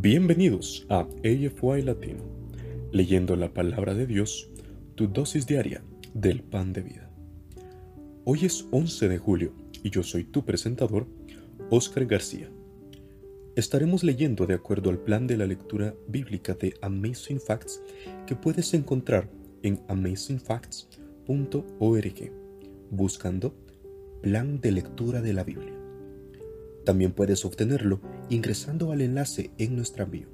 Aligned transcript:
Bienvenidos 0.00 0.86
a 0.90 1.08
AFY 1.24 1.82
Latino, 1.82 2.22
leyendo 2.92 3.34
la 3.34 3.52
palabra 3.52 3.94
de 3.94 4.06
Dios, 4.06 4.48
tu 4.94 5.08
dosis 5.08 5.44
diaria 5.44 5.82
del 6.14 6.44
pan 6.44 6.72
de 6.72 6.82
vida. 6.82 7.10
Hoy 8.24 8.44
es 8.44 8.68
11 8.70 9.08
de 9.08 9.18
julio 9.18 9.52
y 9.82 9.90
yo 9.90 10.04
soy 10.04 10.22
tu 10.22 10.44
presentador, 10.44 11.08
Oscar 11.70 12.06
García. 12.06 12.48
Estaremos 13.56 14.04
leyendo 14.04 14.46
de 14.46 14.54
acuerdo 14.54 14.90
al 14.90 15.00
plan 15.00 15.26
de 15.26 15.36
la 15.36 15.46
lectura 15.46 15.96
bíblica 16.06 16.54
de 16.54 16.74
Amazing 16.80 17.40
Facts 17.40 17.82
que 18.24 18.36
puedes 18.36 18.74
encontrar 18.74 19.28
en 19.64 19.80
amazingfacts.org, 19.88 22.32
buscando 22.92 23.52
Plan 24.22 24.60
de 24.60 24.70
Lectura 24.70 25.22
de 25.22 25.32
la 25.32 25.42
Biblia. 25.42 25.77
También 26.84 27.12
puedes 27.12 27.44
obtenerlo 27.44 28.00
ingresando 28.30 28.92
al 28.92 29.00
enlace 29.00 29.50
en 29.58 29.76
nuestra 29.76 30.04
bio. 30.04 30.28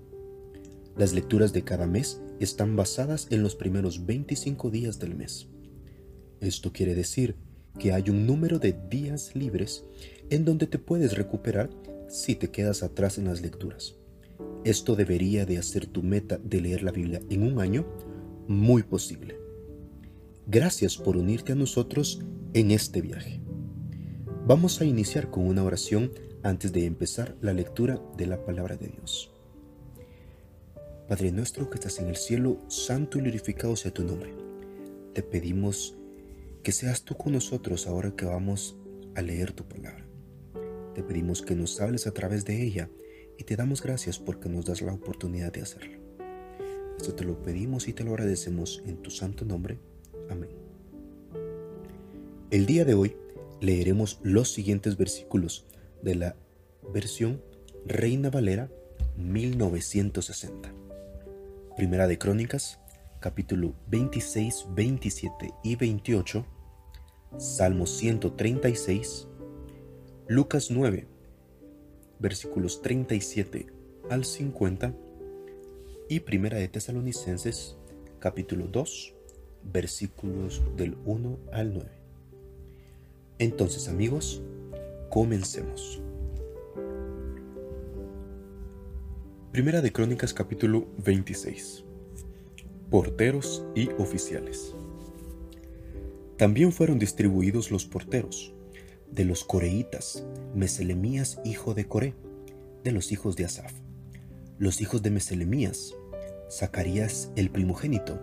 Las 0.97 1.13
lecturas 1.13 1.53
de 1.53 1.65
cada 1.65 1.87
mes 1.87 2.21
están 2.39 2.77
basadas 2.77 3.27
en 3.31 3.43
los 3.43 3.57
primeros 3.57 4.07
25 4.07 4.71
días 4.71 4.99
del 4.99 5.15
mes. 5.17 5.49
Esto 6.41 6.73
quiere 6.73 6.95
decir 6.95 7.37
que 7.79 7.93
hay 7.93 8.11
un 8.11 8.27
número 8.27 8.59
de 8.59 8.77
días 8.89 9.35
libres 9.35 9.85
en 10.31 10.45
donde 10.45 10.67
te 10.67 10.79
puedes 10.79 11.17
recuperar 11.17 11.71
si 12.09 12.37
te 12.37 12.51
quedas 12.51 12.83
atrás 12.83 13.19
en 13.19 13.25
las 13.25 13.41
lecturas. 13.43 13.97
Esto 14.65 14.95
debería 14.97 15.47
de 15.47 15.59
hacer 15.59 15.87
tu 15.87 16.03
meta 16.03 16.39
de 16.39 16.61
leer 16.61 16.83
la 16.83 16.93
Biblia 16.93 17.21
en 17.29 17.43
un 17.43 17.61
año 17.61 17.87
muy 18.47 18.83
posible. 18.83 19.39
Gracias 20.47 20.97
por 20.97 21.17
unirte 21.17 21.53
a 21.53 21.57
nosotros 21.57 22.23
en 22.53 22.71
este 22.71 23.01
viaje. 23.01 23.41
Vamos 24.47 24.81
a 24.81 24.85
iniciar 24.85 25.31
con 25.31 25.47
una 25.47 25.65
oración 25.65 26.13
antes 26.45 26.73
de 26.73 26.85
empezar 26.85 27.35
la 27.41 27.55
lectura 27.55 27.99
de 28.19 28.27
la 28.27 28.45
palabra 28.45 28.77
de 28.77 28.89
Dios. 28.89 29.33
Padre 31.09 31.33
nuestro 31.33 31.71
que 31.71 31.77
estás 31.77 31.99
en 31.99 32.09
el 32.09 32.17
cielo, 32.17 32.59
santo 32.69 33.19
y 33.19 33.23
glorificado 33.23 33.75
sea 33.77 33.93
tu 33.93 34.05
nombre. 34.05 34.35
Te 35.15 35.23
pedimos 35.23 35.97
que 36.63 36.71
seas 36.71 37.03
tú 37.03 37.17
con 37.17 37.33
nosotros 37.33 37.87
ahora 37.87 38.15
que 38.15 38.27
vamos 38.27 38.77
a 39.15 39.23
leer 39.23 39.53
tu 39.53 39.65
palabra. 39.65 40.05
Te 40.95 41.03
pedimos 41.03 41.41
que 41.41 41.55
nos 41.55 41.81
hables 41.81 42.07
a 42.07 42.13
través 42.13 42.45
de 42.45 42.63
ella 42.63 42.91
y 43.39 43.45
te 43.45 43.57
damos 43.57 43.83
gracias 43.83 44.19
porque 44.19 44.51
nos 44.51 44.67
das 44.67 44.83
la 44.83 44.93
oportunidad 44.93 45.51
de 45.51 45.63
hacerlo. 45.63 45.99
Esto 46.99 47.15
te 47.15 47.25
lo 47.25 47.43
pedimos 47.43 47.89
y 47.89 47.95
te 47.95 48.05
lo 48.05 48.11
agradecemos 48.11 48.83
en 48.87 48.99
tu 48.99 49.11
santo 49.11 49.47
nombre. 49.47 49.79
Amén. 50.29 50.51
El 52.51 52.67
día 52.67 52.85
de 52.85 52.93
hoy 52.93 53.17
leeremos 53.61 54.21
los 54.23 54.53
siguientes 54.53 54.99
versículos 54.99 55.67
de 56.05 56.15
la 56.15 56.37
versión 56.93 57.43
Reina 57.87 58.31
Valera 58.31 58.71
1960. 59.17 60.73
Primera 61.77 62.07
de 62.07 62.19
Crónicas, 62.19 62.79
capítulo 63.21 63.75
26, 63.89 64.67
27 64.75 65.55
y 65.65 65.77
28, 65.77 66.47
Salmo 67.39 67.87
136, 67.87 69.29
Lucas 70.29 70.71
9, 70.71 71.07
versículos 72.19 72.83
37 72.83 73.67
al 74.11 74.25
50 74.25 74.95
y 76.09 76.21
Primera 76.21 76.59
de 76.59 76.69
Tesalonicenses, 76.69 77.77
capítulo 78.19 78.67
2, 78.67 79.15
versículos 79.73 80.63
del 80.77 80.97
1 81.07 81.39
al 81.53 81.73
9. 81.73 81.91
Entonces 83.39 83.89
amigos, 83.89 84.43
Comencemos. 85.15 86.03
Primera 89.53 89.81
de 89.81 89.93
Crónicas 89.93 90.35
capítulo 90.35 90.89
26. 91.05 91.85
Porteros 92.91 93.65
y 93.77 93.91
oficiales. 93.91 94.75
También 96.37 96.73
fueron 96.73 96.99
distribuidos 96.99 97.71
los 97.71 97.87
porteros 97.87 98.55
de 99.13 99.25
los 99.25 99.45
coreitas, 99.45 100.27
Meselemías 100.53 101.39
hijo 101.45 101.75
de 101.75 101.87
Coré, 101.87 102.15
de 102.83 102.91
los 102.91 103.13
hijos 103.13 103.37
de 103.37 103.45
Asaf. 103.45 103.73
Los 104.59 104.81
hijos 104.81 105.01
de 105.05 105.11
Meselemías, 105.11 105.95
Zacarías 106.51 107.31
el 107.37 107.51
primogénito, 107.51 108.19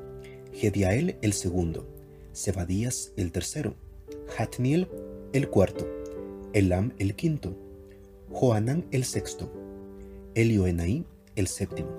Gediael 0.51 1.15
el 1.21 1.31
segundo, 1.31 1.87
Zebadías 2.35 3.13
el 3.15 3.31
tercero, 3.31 3.75
Hatniel 4.37 4.89
el 5.31 5.47
cuarto, 5.47 6.00
Elam 6.53 6.91
el 6.99 7.15
quinto, 7.15 7.55
Joanán 8.29 8.85
el 8.91 9.05
sexto, 9.05 9.49
Elioenai 10.35 11.05
el 11.37 11.47
séptimo. 11.47 11.89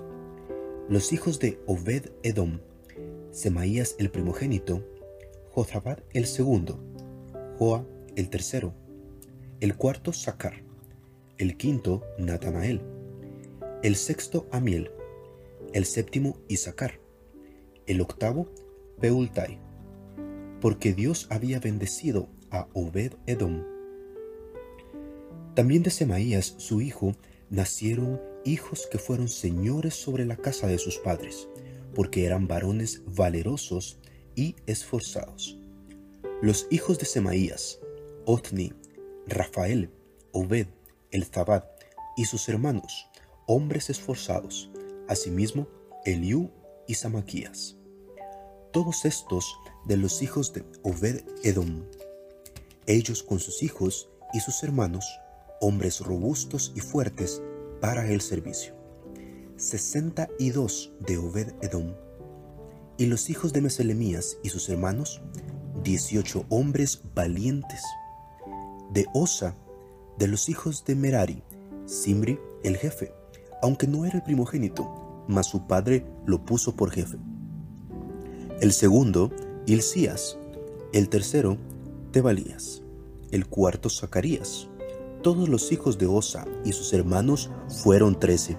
Los 0.87 1.11
hijos 1.11 1.39
de 1.39 1.59
Obed 1.65 2.11
Edom, 2.21 2.59
Semaías 3.31 3.95
el 3.97 4.11
primogénito, 4.11 4.83
Jozabad 5.49 6.03
el 6.13 6.27
segundo, 6.27 6.79
Joa 7.57 7.83
el 8.15 8.29
tercero, 8.29 8.75
el 9.59 9.75
cuarto 9.75 10.13
Sacar, 10.13 10.61
el 11.39 11.57
quinto 11.57 12.03
Natanael, 12.19 12.79
el 13.81 13.95
sexto 13.95 14.45
Amiel, 14.51 14.91
el 15.73 15.85
séptimo 15.85 16.37
Isaacar, 16.47 16.99
el 17.87 18.01
octavo 18.01 18.49
Peultai, 19.01 19.57
porque 20.61 20.93
Dios 20.93 21.25
había 21.31 21.59
bendecido 21.59 22.29
a 22.51 22.67
Obed 22.73 23.13
Edom 23.25 23.72
también 25.53 25.83
de 25.83 25.91
Semaías, 25.91 26.55
su 26.57 26.81
hijo, 26.81 27.15
nacieron 27.49 28.19
hijos 28.43 28.87
que 28.91 28.97
fueron 28.97 29.27
señores 29.27 29.93
sobre 29.93 30.25
la 30.25 30.35
casa 30.35 30.67
de 30.67 30.79
sus 30.79 30.97
padres, 30.97 31.47
porque 31.93 32.25
eran 32.25 32.47
varones 32.47 33.01
valerosos 33.05 33.99
y 34.35 34.55
esforzados. 34.65 35.57
Los 36.41 36.67
hijos 36.71 36.97
de 36.97 37.05
Semaías, 37.05 37.79
Otni, 38.25 38.73
Rafael, 39.27 39.91
Obed, 40.31 40.67
Elzabad 41.11 41.65
y 42.17 42.25
sus 42.25 42.49
hermanos, 42.49 43.07
hombres 43.45 43.89
esforzados, 43.89 44.71
asimismo 45.07 45.67
Eliú 46.05 46.49
y 46.87 46.95
Samaquías. 46.95 47.77
Todos 48.71 49.05
estos 49.05 49.55
de 49.85 49.97
los 49.97 50.23
hijos 50.23 50.51
de 50.53 50.65
Obed 50.81 51.21
Edom. 51.43 51.83
Ellos 52.87 53.21
con 53.21 53.39
sus 53.39 53.61
hijos 53.61 54.09
y 54.33 54.39
sus 54.39 54.63
hermanos 54.63 55.05
hombres 55.63 56.01
robustos 56.01 56.73
y 56.75 56.81
fuertes 56.81 57.41
para 57.79 58.09
el 58.11 58.19
servicio. 58.19 58.75
62 59.55 60.91
de 60.99 61.17
Obed 61.17 61.53
Edom. 61.61 61.93
Y 62.97 63.05
los 63.05 63.29
hijos 63.29 63.53
de 63.53 63.61
Meselemías 63.61 64.37
y 64.43 64.49
sus 64.49 64.67
hermanos, 64.67 65.21
18 65.83 66.45
hombres 66.49 67.01
valientes. 67.15 67.81
De 68.91 69.07
Osa, 69.13 69.55
de 70.19 70.27
los 70.27 70.49
hijos 70.49 70.83
de 70.85 70.95
Merari, 70.95 71.41
Simri 71.85 72.39
el 72.63 72.77
jefe, 72.77 73.13
aunque 73.61 73.87
no 73.87 74.05
era 74.05 74.17
el 74.17 74.23
primogénito, 74.23 75.23
mas 75.29 75.47
su 75.47 75.65
padre 75.65 76.05
lo 76.25 76.43
puso 76.43 76.75
por 76.75 76.91
jefe. 76.91 77.17
El 78.59 78.73
segundo, 78.73 79.31
Hilcías. 79.65 80.37
El 80.91 81.07
tercero, 81.07 81.57
Tebalías. 82.11 82.83
El 83.31 83.47
cuarto, 83.47 83.89
Zacarías 83.89 84.69
todos 85.23 85.49
los 85.49 85.71
hijos 85.71 85.97
de 85.97 86.05
Osa 86.05 86.45
y 86.63 86.73
sus 86.73 86.93
hermanos 86.93 87.49
fueron 87.67 88.19
trece. 88.19 88.57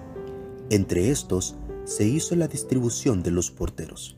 Entre 0.69 1.11
estos 1.11 1.55
se 1.85 2.05
hizo 2.05 2.35
la 2.35 2.47
distribución 2.47 3.23
de 3.23 3.31
los 3.31 3.51
porteros, 3.51 4.17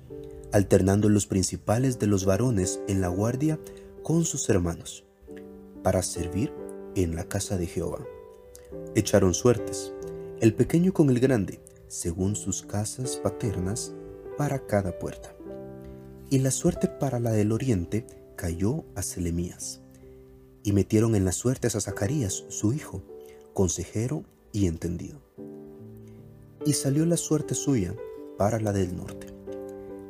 alternando 0.54 1.10
los 1.10 1.28
principales 1.28 2.00
de 2.00 2.08
los 2.08 2.26
varones 2.26 2.80
en 2.88 3.02
la 3.02 3.10
guardia 3.10 3.60
con 4.02 4.24
sus 4.24 4.50
hermanos, 4.50 5.04
para 5.84 6.02
servir 6.02 6.54
en 6.96 7.16
la 7.16 7.26
casa 7.26 7.58
de 7.58 7.68
Jehová. 7.68 8.00
Echaron 8.96 9.34
suertes, 9.34 9.94
el 10.40 10.56
pequeño 10.56 10.94
con 10.94 11.10
el 11.10 11.20
grande, 11.20 11.60
según 11.88 12.36
sus 12.36 12.64
casas 12.64 13.18
paternas, 13.18 13.94
para 14.38 14.66
cada 14.66 14.98
puerta. 14.98 15.36
Y 16.30 16.40
la 16.40 16.52
suerte 16.52 16.88
para 16.88 17.20
la 17.20 17.32
del 17.32 17.52
oriente 17.52 18.06
cayó 18.36 18.86
a 18.96 19.02
Selemías 19.02 19.82
y 20.68 20.74
metieron 20.74 21.16
en 21.16 21.24
las 21.24 21.36
suertes 21.36 21.78
a 21.78 21.80
Zacarías, 21.80 22.44
su 22.50 22.74
hijo, 22.74 23.02
consejero 23.54 24.26
y 24.52 24.68
entendido. 24.68 25.22
Y 26.66 26.74
salió 26.74 27.06
la 27.06 27.16
suerte 27.16 27.56
suya 27.56 27.96
para 28.38 28.60
la 28.60 28.74
del 28.74 28.94
norte, 28.94 29.28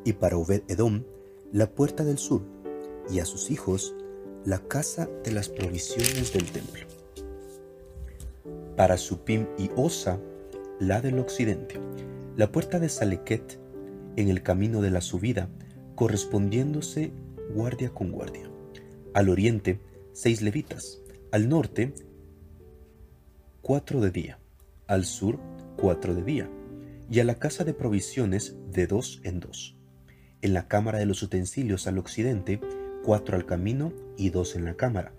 y 0.04 0.14
para 0.14 0.36
Obed 0.36 0.64
Edom 0.68 1.04
la 1.52 1.70
puerta 1.70 2.04
del 2.04 2.18
sur, 2.18 2.42
y 3.08 3.20
a 3.20 3.26
sus 3.26 3.52
hijos 3.52 3.94
la 4.46 4.58
casa 4.68 5.08
de 5.24 5.32
las 5.32 5.48
provisiones 5.48 6.34
del 6.34 6.46
templo. 6.46 6.88
Para 8.76 8.98
Supim 8.98 9.46
y 9.60 9.70
Osa 9.76 10.20
la 10.80 11.02
del 11.02 11.20
occidente, 11.20 11.80
la 12.36 12.52
puerta 12.52 12.80
de 12.80 12.90
Salequet 12.90 13.60
en 14.16 14.28
el 14.28 14.42
camino 14.42 14.82
de 14.82 14.90
la 14.90 15.02
subida, 15.02 15.50
correspondiéndose 15.94 17.12
guardia 17.54 17.92
con 17.92 18.12
guardia. 18.12 18.50
Al 19.14 19.30
oriente, 19.30 19.80
seis 20.20 20.42
levitas, 20.42 21.00
al 21.32 21.48
norte 21.48 21.94
cuatro 23.62 24.02
de 24.02 24.10
día, 24.10 24.40
al 24.88 25.06
sur 25.06 25.40
cuatro 25.78 26.16
de 26.16 26.24
día, 26.24 26.50
y 27.08 27.20
a 27.20 27.24
la 27.24 27.36
casa 27.36 27.64
de 27.64 27.76
provisiones 27.76 28.56
de 28.72 28.88
dos 28.88 29.22
en 29.24 29.40
dos. 29.40 29.76
En 30.42 30.56
la 30.56 30.68
cámara 30.68 30.98
de 30.98 31.06
los 31.06 31.22
utensilios 31.22 31.86
al 31.86 32.00
occidente, 32.00 32.60
cuatro 33.04 33.36
al 33.36 33.46
camino 33.46 33.94
y 34.18 34.32
dos 34.32 34.56
en 34.56 34.66
la 34.66 34.76
cámara. 34.76 35.14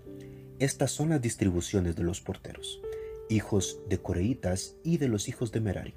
Estas 0.59 0.91
son 0.91 1.11
las 1.11 1.21
distribuciones 1.21 1.95
de 1.95 2.03
los 2.03 2.19
porteros, 2.19 2.81
hijos 3.29 3.79
de 3.87 3.99
Coreitas 3.99 4.75
y 4.83 4.97
de 4.97 5.07
los 5.07 5.29
hijos 5.29 5.53
de 5.53 5.61
Merari. 5.61 5.93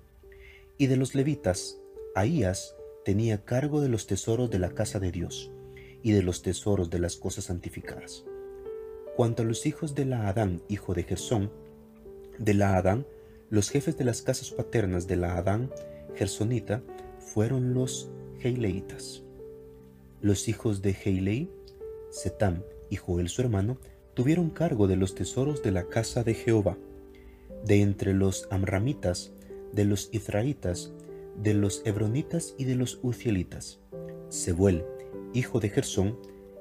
Y 0.78 0.86
de 0.86 0.96
los 0.96 1.16
levitas, 1.16 1.76
Ahías 2.14 2.76
tenía 3.04 3.44
cargo 3.44 3.80
de 3.80 3.88
los 3.88 4.06
tesoros 4.06 4.48
de 4.48 4.60
la 4.60 4.70
casa 4.70 5.00
de 5.00 5.10
Dios 5.10 5.50
y 6.04 6.12
de 6.12 6.22
los 6.22 6.42
tesoros 6.42 6.88
de 6.88 7.00
las 7.00 7.16
cosas 7.16 7.46
santificadas. 7.46 8.24
Cuanto 9.16 9.42
a 9.42 9.44
los 9.44 9.66
hijos 9.66 9.94
de 9.94 10.06
la 10.06 10.28
Adán, 10.28 10.62
hijo 10.68 10.94
de 10.94 11.02
Gersón, 11.02 11.50
de 12.38 12.54
la 12.54 12.76
Adán, 12.76 13.06
los 13.50 13.68
jefes 13.68 13.98
de 13.98 14.04
las 14.04 14.22
casas 14.22 14.50
paternas 14.50 15.06
de 15.06 15.16
la 15.16 15.36
Adán, 15.36 15.70
Gersonita, 16.14 16.82
fueron 17.18 17.74
los 17.74 18.10
Heileitas. 18.40 19.22
Los 20.22 20.48
hijos 20.48 20.80
de 20.80 20.96
Heilei, 21.04 21.50
Setam 22.10 22.62
y 22.88 22.96
Joel 22.96 23.28
su 23.28 23.42
hermano, 23.42 23.76
tuvieron 24.14 24.48
cargo 24.48 24.86
de 24.86 24.96
los 24.96 25.14
tesoros 25.14 25.62
de 25.62 25.72
la 25.72 25.84
casa 25.88 26.24
de 26.24 26.32
Jehová. 26.32 26.78
De 27.66 27.82
entre 27.82 28.14
los 28.14 28.48
Amramitas, 28.50 29.32
de 29.72 29.84
los 29.84 30.08
Israelitas, 30.12 30.92
de 31.36 31.52
los 31.52 31.82
Hebronitas 31.84 32.54
y 32.56 32.64
de 32.64 32.76
los 32.76 32.98
Uzielitas. 33.02 33.78
Sebuel, 34.30 34.84
hijo 35.34 35.60
de 35.60 35.68
Gersón, 35.68 36.18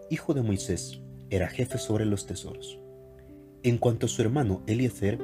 hijo 0.09 0.33
de 0.33 0.41
Moisés, 0.41 1.01
era 1.31 1.47
jefe 1.47 1.79
sobre 1.79 2.05
los 2.05 2.27
tesoros. 2.27 2.77
En 3.63 3.77
cuanto 3.77 4.05
a 4.05 4.09
su 4.09 4.21
hermano 4.21 4.61
Eliezer, 4.67 5.17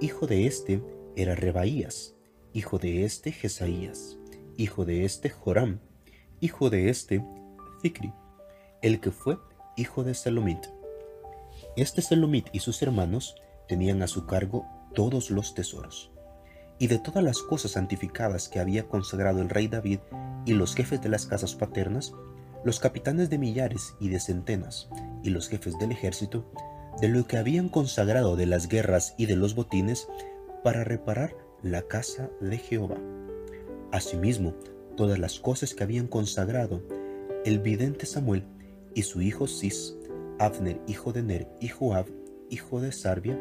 hijo 0.00 0.26
de 0.26 0.46
este 0.46 0.82
era 1.16 1.34
Rebaías, 1.34 2.14
hijo 2.52 2.78
de 2.78 3.04
este 3.04 3.32
Jesaías, 3.32 4.18
hijo 4.56 4.84
de 4.84 5.04
este 5.04 5.30
Joram, 5.30 5.80
hijo 6.40 6.70
de 6.70 6.90
este 6.90 7.24
Zicri, 7.80 8.12
el 8.82 9.00
que 9.00 9.10
fue 9.10 9.38
hijo 9.76 10.04
de 10.04 10.14
Salomit. 10.14 10.64
Este 11.76 12.02
Salomit 12.02 12.48
y 12.52 12.60
sus 12.60 12.82
hermanos 12.82 13.36
tenían 13.68 14.02
a 14.02 14.08
su 14.08 14.26
cargo 14.26 14.66
todos 14.94 15.30
los 15.30 15.54
tesoros 15.54 16.12
y 16.78 16.88
de 16.88 16.98
todas 16.98 17.24
las 17.24 17.38
cosas 17.38 17.72
santificadas 17.72 18.50
que 18.50 18.60
había 18.60 18.86
consagrado 18.86 19.40
el 19.40 19.48
rey 19.48 19.66
David 19.66 20.00
y 20.44 20.52
los 20.52 20.74
jefes 20.74 21.00
de 21.00 21.08
las 21.08 21.26
casas 21.26 21.54
paternas, 21.54 22.12
los 22.66 22.80
capitanes 22.80 23.30
de 23.30 23.38
millares 23.38 23.94
y 24.00 24.08
de 24.08 24.18
centenas 24.18 24.88
y 25.22 25.30
los 25.30 25.48
jefes 25.48 25.78
del 25.78 25.92
ejército, 25.92 26.50
de 27.00 27.06
lo 27.06 27.24
que 27.28 27.36
habían 27.36 27.68
consagrado 27.68 28.34
de 28.34 28.46
las 28.46 28.66
guerras 28.66 29.14
y 29.16 29.26
de 29.26 29.36
los 29.36 29.54
botines 29.54 30.08
para 30.64 30.82
reparar 30.82 31.36
la 31.62 31.82
casa 31.82 32.28
de 32.40 32.58
Jehová. 32.58 32.96
Asimismo, 33.92 34.52
todas 34.96 35.20
las 35.20 35.38
cosas 35.38 35.74
que 35.74 35.84
habían 35.84 36.08
consagrado 36.08 36.82
el 37.44 37.60
vidente 37.60 38.04
Samuel 38.04 38.42
y 38.94 39.02
su 39.02 39.22
hijo 39.22 39.46
Cis, 39.46 39.94
Abner, 40.40 40.80
hijo 40.88 41.12
de 41.12 41.22
Ner, 41.22 41.48
y 41.60 41.68
Joab, 41.68 42.06
hijo 42.50 42.80
de 42.80 42.90
Sarbia, 42.90 43.38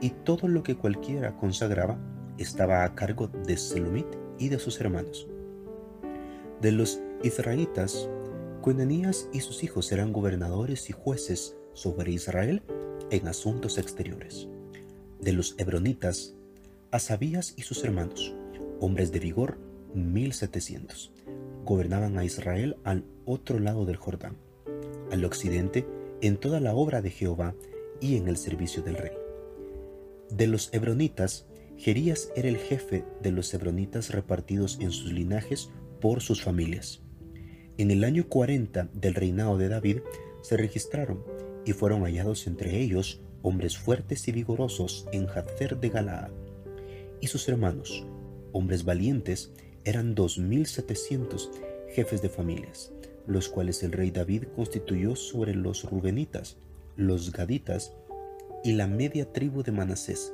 y 0.00 0.10
todo 0.10 0.48
lo 0.48 0.64
que 0.64 0.74
cualquiera 0.74 1.36
consagraba, 1.36 2.00
estaba 2.36 2.82
a 2.82 2.96
cargo 2.96 3.28
de 3.28 3.58
Selumit 3.58 4.08
y 4.40 4.48
de 4.48 4.58
sus 4.58 4.80
hermanos. 4.80 5.28
De 6.60 6.72
los 6.72 7.00
israelitas, 7.22 8.08
Cuenanías 8.66 9.28
y 9.32 9.42
sus 9.42 9.62
hijos 9.62 9.92
eran 9.92 10.12
gobernadores 10.12 10.90
y 10.90 10.92
jueces 10.92 11.56
sobre 11.72 12.10
Israel 12.10 12.64
en 13.12 13.28
asuntos 13.28 13.78
exteriores. 13.78 14.48
De 15.20 15.32
los 15.32 15.54
hebronitas, 15.58 16.34
Asabías 16.90 17.54
y 17.56 17.62
sus 17.62 17.84
hermanos, 17.84 18.34
hombres 18.80 19.12
de 19.12 19.20
vigor, 19.20 19.56
mil 19.94 20.32
setecientos, 20.32 21.12
gobernaban 21.64 22.18
a 22.18 22.24
Israel 22.24 22.76
al 22.82 23.04
otro 23.24 23.60
lado 23.60 23.84
del 23.84 23.94
Jordán, 23.94 24.36
al 25.12 25.24
occidente, 25.24 25.86
en 26.20 26.36
toda 26.36 26.58
la 26.58 26.74
obra 26.74 27.02
de 27.02 27.10
Jehová 27.10 27.54
y 28.00 28.16
en 28.16 28.26
el 28.26 28.36
servicio 28.36 28.82
del 28.82 28.96
rey. 28.96 29.12
De 30.28 30.48
los 30.48 30.74
hebronitas, 30.74 31.46
Jerías 31.76 32.32
era 32.34 32.48
el 32.48 32.56
jefe 32.56 33.04
de 33.22 33.30
los 33.30 33.54
hebronitas 33.54 34.10
repartidos 34.10 34.78
en 34.80 34.90
sus 34.90 35.12
linajes 35.12 35.70
por 36.00 36.20
sus 36.20 36.42
familias. 36.42 37.05
En 37.78 37.90
el 37.90 38.04
año 38.04 38.26
40 38.26 38.88
del 38.94 39.14
reinado 39.14 39.58
de 39.58 39.68
David 39.68 39.98
se 40.40 40.56
registraron 40.56 41.22
y 41.66 41.74
fueron 41.74 42.04
hallados 42.04 42.46
entre 42.46 42.80
ellos 42.80 43.20
hombres 43.42 43.76
fuertes 43.76 44.26
y 44.28 44.32
vigorosos 44.32 45.06
en 45.12 45.28
Hazer 45.28 45.78
de 45.78 45.90
Galaad. 45.90 46.30
Y 47.20 47.26
sus 47.26 47.46
hermanos, 47.50 48.06
hombres 48.52 48.86
valientes, 48.86 49.52
eran 49.84 50.14
dos 50.14 50.38
mil 50.38 50.64
setecientos 50.66 51.50
jefes 51.90 52.22
de 52.22 52.30
familias, 52.30 52.92
los 53.26 53.50
cuales 53.50 53.82
el 53.82 53.92
rey 53.92 54.10
David 54.10 54.44
constituyó 54.56 55.14
sobre 55.14 55.54
los 55.54 55.84
Rubenitas, 55.84 56.56
los 56.96 57.30
Gaditas 57.30 57.92
y 58.64 58.72
la 58.72 58.86
media 58.86 59.30
tribu 59.34 59.62
de 59.62 59.72
Manasés, 59.72 60.32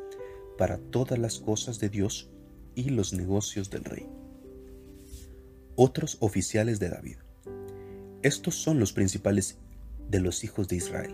para 0.56 0.78
todas 0.78 1.18
las 1.18 1.40
cosas 1.40 1.80
de 1.80 1.88
Dios 1.88 2.30
y 2.76 2.90
los 2.90 3.12
negocios 3.12 3.68
del 3.68 3.82
rey. 3.82 4.06
Otros 5.74 6.18
oficiales 6.20 6.78
de 6.78 6.88
David. 6.88 7.16
Estos 8.22 8.54
son 8.54 8.78
los 8.78 8.92
principales 8.92 9.58
de 10.08 10.20
los 10.20 10.44
hijos 10.44 10.68
de 10.68 10.76
Israel, 10.76 11.12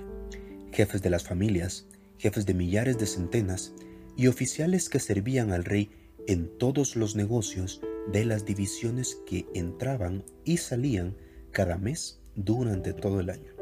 jefes 0.73 1.03
de 1.03 1.11
las 1.11 1.23
familias, 1.23 1.87
jefes 2.19 2.47
de 2.47 2.55
millares 2.55 2.99
de 2.99 3.07
centenas 3.07 3.73
y 4.17 4.27
oficiales 4.27 4.89
que 4.89 5.01
servían 5.01 5.53
al 5.53 5.65
rey 5.65 5.91
en 6.27 6.59
todos 6.59 6.97
los 6.97 7.17
negocios 7.17 7.81
de 8.13 8.25
las 8.25 8.45
divisiones 8.45 9.19
que 9.27 9.47
entraban 9.55 10.25
y 10.45 10.59
salían 10.59 11.17
cada 11.51 11.79
mes 11.79 12.21
durante 12.35 12.93
todo 12.93 13.21
el 13.21 13.31
año, 13.31 13.53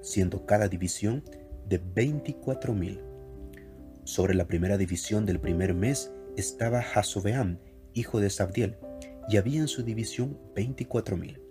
siendo 0.00 0.46
cada 0.46 0.68
división 0.68 1.22
de 1.68 1.78
24 1.78 2.74
mil 2.74 3.00
sobre 4.08 4.34
la 4.34 4.46
primera 4.46 4.78
división 4.78 5.26
del 5.26 5.38
primer 5.38 5.74
mes 5.74 6.10
estaba 6.38 6.80
Hasobeam, 6.80 7.58
hijo 7.92 8.20
de 8.20 8.30
Sabdiel, 8.30 8.78
y 9.28 9.36
había 9.36 9.60
en 9.60 9.68
su 9.68 9.82
división 9.82 10.38
veinticuatro 10.56 11.18
mil. 11.18 11.42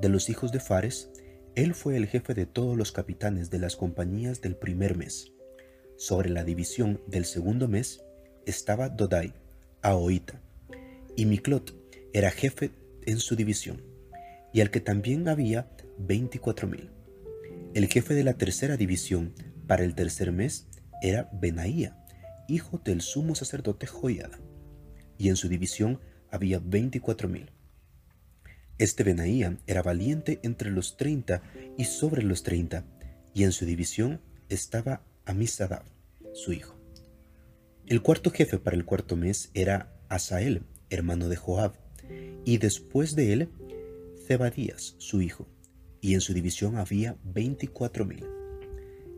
De 0.00 0.08
los 0.08 0.28
hijos 0.28 0.52
de 0.52 0.60
Fares, 0.60 1.10
él 1.56 1.74
fue 1.74 1.96
el 1.96 2.06
jefe 2.06 2.32
de 2.32 2.46
todos 2.46 2.76
los 2.76 2.92
capitanes 2.92 3.50
de 3.50 3.58
las 3.58 3.74
compañías 3.74 4.40
del 4.40 4.54
primer 4.54 4.96
mes. 4.96 5.32
Sobre 5.96 6.30
la 6.30 6.44
división 6.44 7.00
del 7.08 7.24
segundo 7.24 7.66
mes 7.66 8.04
estaba 8.46 8.90
Dodai, 8.90 9.34
Aoita, 9.82 10.40
y 11.16 11.26
Miklot 11.26 11.74
era 12.12 12.30
jefe 12.30 12.70
en 13.06 13.18
su 13.18 13.34
división, 13.34 13.82
y 14.52 14.60
al 14.60 14.70
que 14.70 14.80
también 14.80 15.28
había 15.28 15.68
veinticuatro 15.98 16.68
mil. 16.68 16.90
El 17.74 17.88
jefe 17.88 18.14
de 18.14 18.22
la 18.22 18.34
tercera 18.34 18.76
división 18.76 19.34
para 19.66 19.82
el 19.82 19.96
tercer 19.96 20.30
mes 20.30 20.68
era 21.02 21.28
Benaía, 21.32 22.04
hijo 22.46 22.80
del 22.84 23.00
sumo 23.00 23.34
sacerdote 23.34 23.88
Joiada, 23.88 24.38
y 25.18 25.28
en 25.28 25.34
su 25.34 25.48
división 25.48 25.98
había 26.30 26.60
veinticuatro 26.60 27.28
mil. 27.28 27.50
Este 28.78 29.02
Benaía 29.02 29.58
era 29.66 29.82
valiente 29.82 30.38
entre 30.44 30.70
los 30.70 30.96
treinta 30.96 31.42
y 31.76 31.84
sobre 31.84 32.22
los 32.22 32.44
treinta, 32.44 32.84
y 33.34 33.42
en 33.42 33.50
su 33.50 33.64
división 33.64 34.20
estaba 34.48 35.02
Amisadab, 35.24 35.82
su 36.32 36.52
hijo. 36.52 36.78
El 37.86 38.02
cuarto 38.02 38.30
jefe 38.30 38.58
para 38.58 38.76
el 38.76 38.84
cuarto 38.84 39.16
mes 39.16 39.50
era 39.54 39.92
Asael, 40.08 40.62
hermano 40.90 41.28
de 41.28 41.34
Joab, 41.34 41.72
y 42.44 42.58
después 42.58 43.16
de 43.16 43.32
él, 43.32 43.48
Zebadías, 44.26 44.94
su 44.98 45.22
hijo, 45.22 45.48
y 46.00 46.14
en 46.14 46.20
su 46.20 46.32
división 46.32 46.76
había 46.76 47.16
veinticuatro 47.24 48.04
mil. 48.04 48.24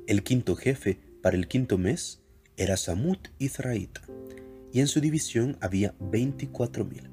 El 0.07 0.23
quinto 0.23 0.57
jefe 0.57 0.99
para 1.23 1.37
el 1.37 1.49
quinto 1.49 1.77
mes 1.77 2.23
era 2.57 2.79
Samut 2.79 3.29
Israelita, 3.39 4.01
y 4.73 4.81
en 4.81 4.87
su 4.87 5.03
división 5.03 5.59
había 5.61 5.95
veinticuatro 6.01 6.87
mil. 6.87 7.11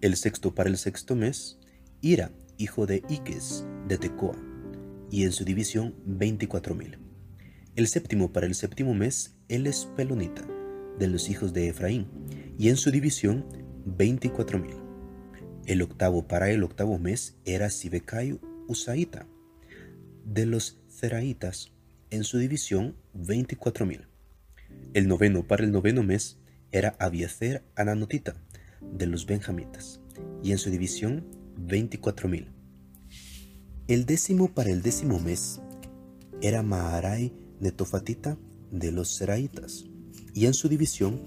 El 0.00 0.16
sexto 0.16 0.54
para 0.54 0.68
el 0.68 0.78
sexto 0.78 1.14
mes, 1.14 1.58
Ira, 2.02 2.32
hijo 2.56 2.86
de 2.86 3.02
Iques, 3.10 3.66
de 3.86 3.98
Tecoa, 3.98 4.36
y 5.10 5.24
en 5.24 5.32
su 5.32 5.44
división 5.44 5.94
veinticuatro 6.06 6.74
mil. 6.74 6.98
El 7.76 7.88
séptimo 7.88 8.32
para 8.32 8.46
el 8.46 8.54
séptimo 8.54 8.94
mes, 8.94 9.34
el 9.48 9.66
Espelonita, 9.66 10.46
de 10.98 11.08
los 11.08 11.28
hijos 11.28 11.52
de 11.52 11.68
Efraín, 11.68 12.06
y 12.58 12.70
en 12.70 12.76
su 12.76 12.90
división 12.90 13.44
veinticuatro 13.84 14.58
mil. 14.58 14.76
El 15.66 15.82
octavo 15.82 16.26
para 16.26 16.50
el 16.50 16.62
octavo 16.62 16.98
mes 16.98 17.36
era 17.44 17.68
Sibekai 17.68 18.40
Usaita, 18.66 19.26
de 20.24 20.46
los 20.46 20.78
Zeraitas, 20.88 21.70
en 22.10 22.24
su 22.24 22.38
división 22.38 22.96
24.000. 23.14 24.06
El 24.94 25.06
noveno 25.06 25.46
para 25.46 25.64
el 25.64 25.70
noveno 25.70 26.02
mes 26.02 26.38
era 26.72 26.96
Abiezer 26.98 27.62
Ananotita 27.76 28.36
de 28.80 29.06
los 29.06 29.26
Benjamitas 29.26 30.00
y 30.42 30.52
en 30.52 30.58
su 30.58 30.70
división 30.70 31.39
24.000. 31.58 32.46
El 33.88 34.06
décimo 34.06 34.48
para 34.48 34.70
el 34.70 34.82
décimo 34.82 35.18
mes 35.18 35.60
era 36.40 36.62
Maharai 36.62 37.32
Netofatita 37.60 38.38
de 38.70 38.92
los 38.92 39.08
Seraitas 39.08 39.84
y 40.34 40.46
en 40.46 40.54
su 40.54 40.68
división 40.68 41.20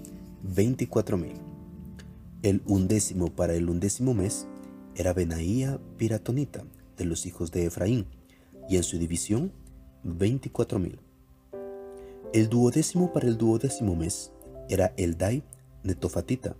24.000. 0.44 1.34
El 2.42 2.62
undécimo 2.66 3.34
para 3.34 3.54
el 3.54 3.68
undécimo 3.68 4.14
mes 4.14 4.46
era 4.96 5.12
Benaía 5.12 5.80
Piratonita, 5.96 6.64
de 6.96 7.04
los 7.04 7.26
hijos 7.26 7.50
de 7.50 7.66
Efraín, 7.66 8.06
y 8.68 8.76
en 8.76 8.82
su 8.82 8.98
división 8.98 9.52
veinticuatro 10.02 10.78
mil. 10.78 10.98
El 12.32 12.48
duodécimo 12.48 13.12
para 13.12 13.26
el 13.26 13.36
duodécimo 13.36 13.96
mes 13.96 14.32
era 14.68 14.92
Eldai 14.96 15.42
Netofatita, 15.82 16.56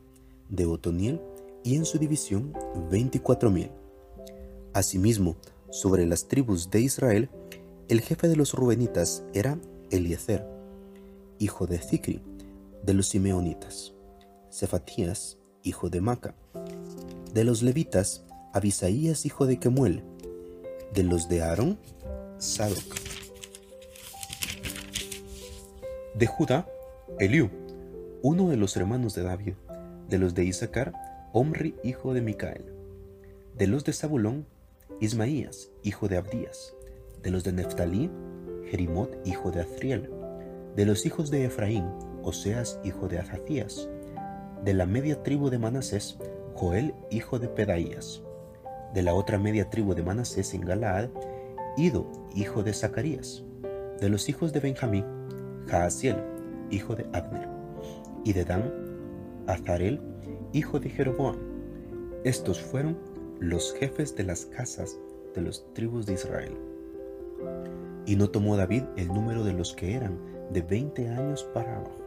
de 0.48 0.66
Otoniel, 0.66 1.20
y 1.64 1.74
en 1.74 1.84
su 1.84 1.98
división 1.98 2.52
veinticuatro 2.90 3.50
mil. 3.50 3.70
Asimismo, 4.72 5.36
sobre 5.70 6.06
las 6.06 6.28
tribus 6.28 6.70
de 6.70 6.80
Israel, 6.80 7.30
el 7.88 8.00
jefe 8.00 8.28
de 8.28 8.36
los 8.36 8.52
Rubenitas 8.52 9.24
era 9.32 9.58
Eliezer, 9.90 10.46
hijo 11.38 11.66
de 11.66 11.78
Zicri, 11.78 12.22
de 12.84 12.94
los 12.94 13.08
Simeonitas. 13.08 13.92
Cefatías, 14.52 15.38
hijo 15.62 15.90
de 15.90 16.00
Maca. 16.00 16.34
De 17.32 17.42
los 17.42 17.62
levitas, 17.62 18.24
Abisaías, 18.52 19.26
hijo 19.26 19.46
de 19.46 19.58
Kemuel. 19.58 20.04
De 20.92 21.02
los 21.02 21.28
de 21.28 21.42
Aarón, 21.42 21.78
Sadoc. 22.38 22.94
De 26.14 26.26
Judá, 26.26 26.68
Eliú, 27.18 27.50
uno 28.22 28.50
de 28.50 28.56
los 28.56 28.76
hermanos 28.76 29.14
de 29.14 29.22
David. 29.22 29.54
De 30.08 30.18
los 30.18 30.34
de 30.34 30.44
Isaacar, 30.44 30.92
Omri, 31.36 31.74
hijo 31.82 32.14
de 32.14 32.22
Micael. 32.22 32.64
De 33.58 33.66
los 33.66 33.84
de 33.84 33.92
Zabulón, 33.92 34.46
Ismaías, 35.00 35.70
hijo 35.82 36.08
de 36.08 36.16
Abdías. 36.16 36.74
De 37.22 37.30
los 37.30 37.44
de 37.44 37.52
Neftalí, 37.52 38.10
Jerimot, 38.70 39.14
hijo 39.26 39.50
de 39.50 39.60
Azriel. 39.60 40.08
De 40.74 40.86
los 40.86 41.04
hijos 41.04 41.30
de 41.30 41.44
Efraín, 41.44 41.84
Oseas, 42.22 42.80
hijo 42.84 43.08
de 43.08 43.18
Azacías 43.18 43.88
de 44.64 44.72
la 44.72 44.86
media 44.86 45.22
tribu 45.22 45.50
de 45.50 45.58
Manasés, 45.58 46.16
Joel, 46.54 46.94
hijo 47.10 47.38
de 47.38 47.48
Pedaías. 47.48 48.22
De 48.94 49.02
la 49.02 49.12
otra 49.12 49.38
media 49.38 49.68
tribu 49.68 49.94
de 49.94 50.02
Manasés 50.02 50.54
en 50.54 50.62
Galaad, 50.62 51.10
Ido, 51.76 52.10
hijo 52.34 52.62
de 52.62 52.72
Zacarías. 52.72 53.44
De 54.00 54.08
los 54.08 54.30
hijos 54.30 54.54
de 54.54 54.60
Benjamín, 54.60 55.04
Jaasiel, 55.66 56.16
hijo 56.70 56.96
de 56.96 57.04
Abner. 57.12 57.46
Y 58.24 58.32
de 58.32 58.46
Dan, 58.46 58.72
Azarel, 59.46 60.00
hijo 60.54 60.80
de 60.80 60.88
Jeroboam. 60.88 61.36
Estos 62.24 62.58
fueron 62.58 62.96
los 63.38 63.74
jefes 63.74 64.16
de 64.16 64.24
las 64.24 64.46
casas 64.46 64.96
de 65.34 65.42
los 65.42 65.70
tribus 65.74 66.06
de 66.06 66.14
Israel. 66.14 66.56
Y 68.06 68.16
no 68.16 68.30
tomó 68.30 68.56
David 68.56 68.84
el 68.96 69.08
número 69.08 69.44
de 69.44 69.52
los 69.52 69.74
que 69.74 69.94
eran 69.94 70.18
de 70.50 70.62
veinte 70.62 71.08
años 71.08 71.44
para 71.52 71.76
abajo 71.76 72.04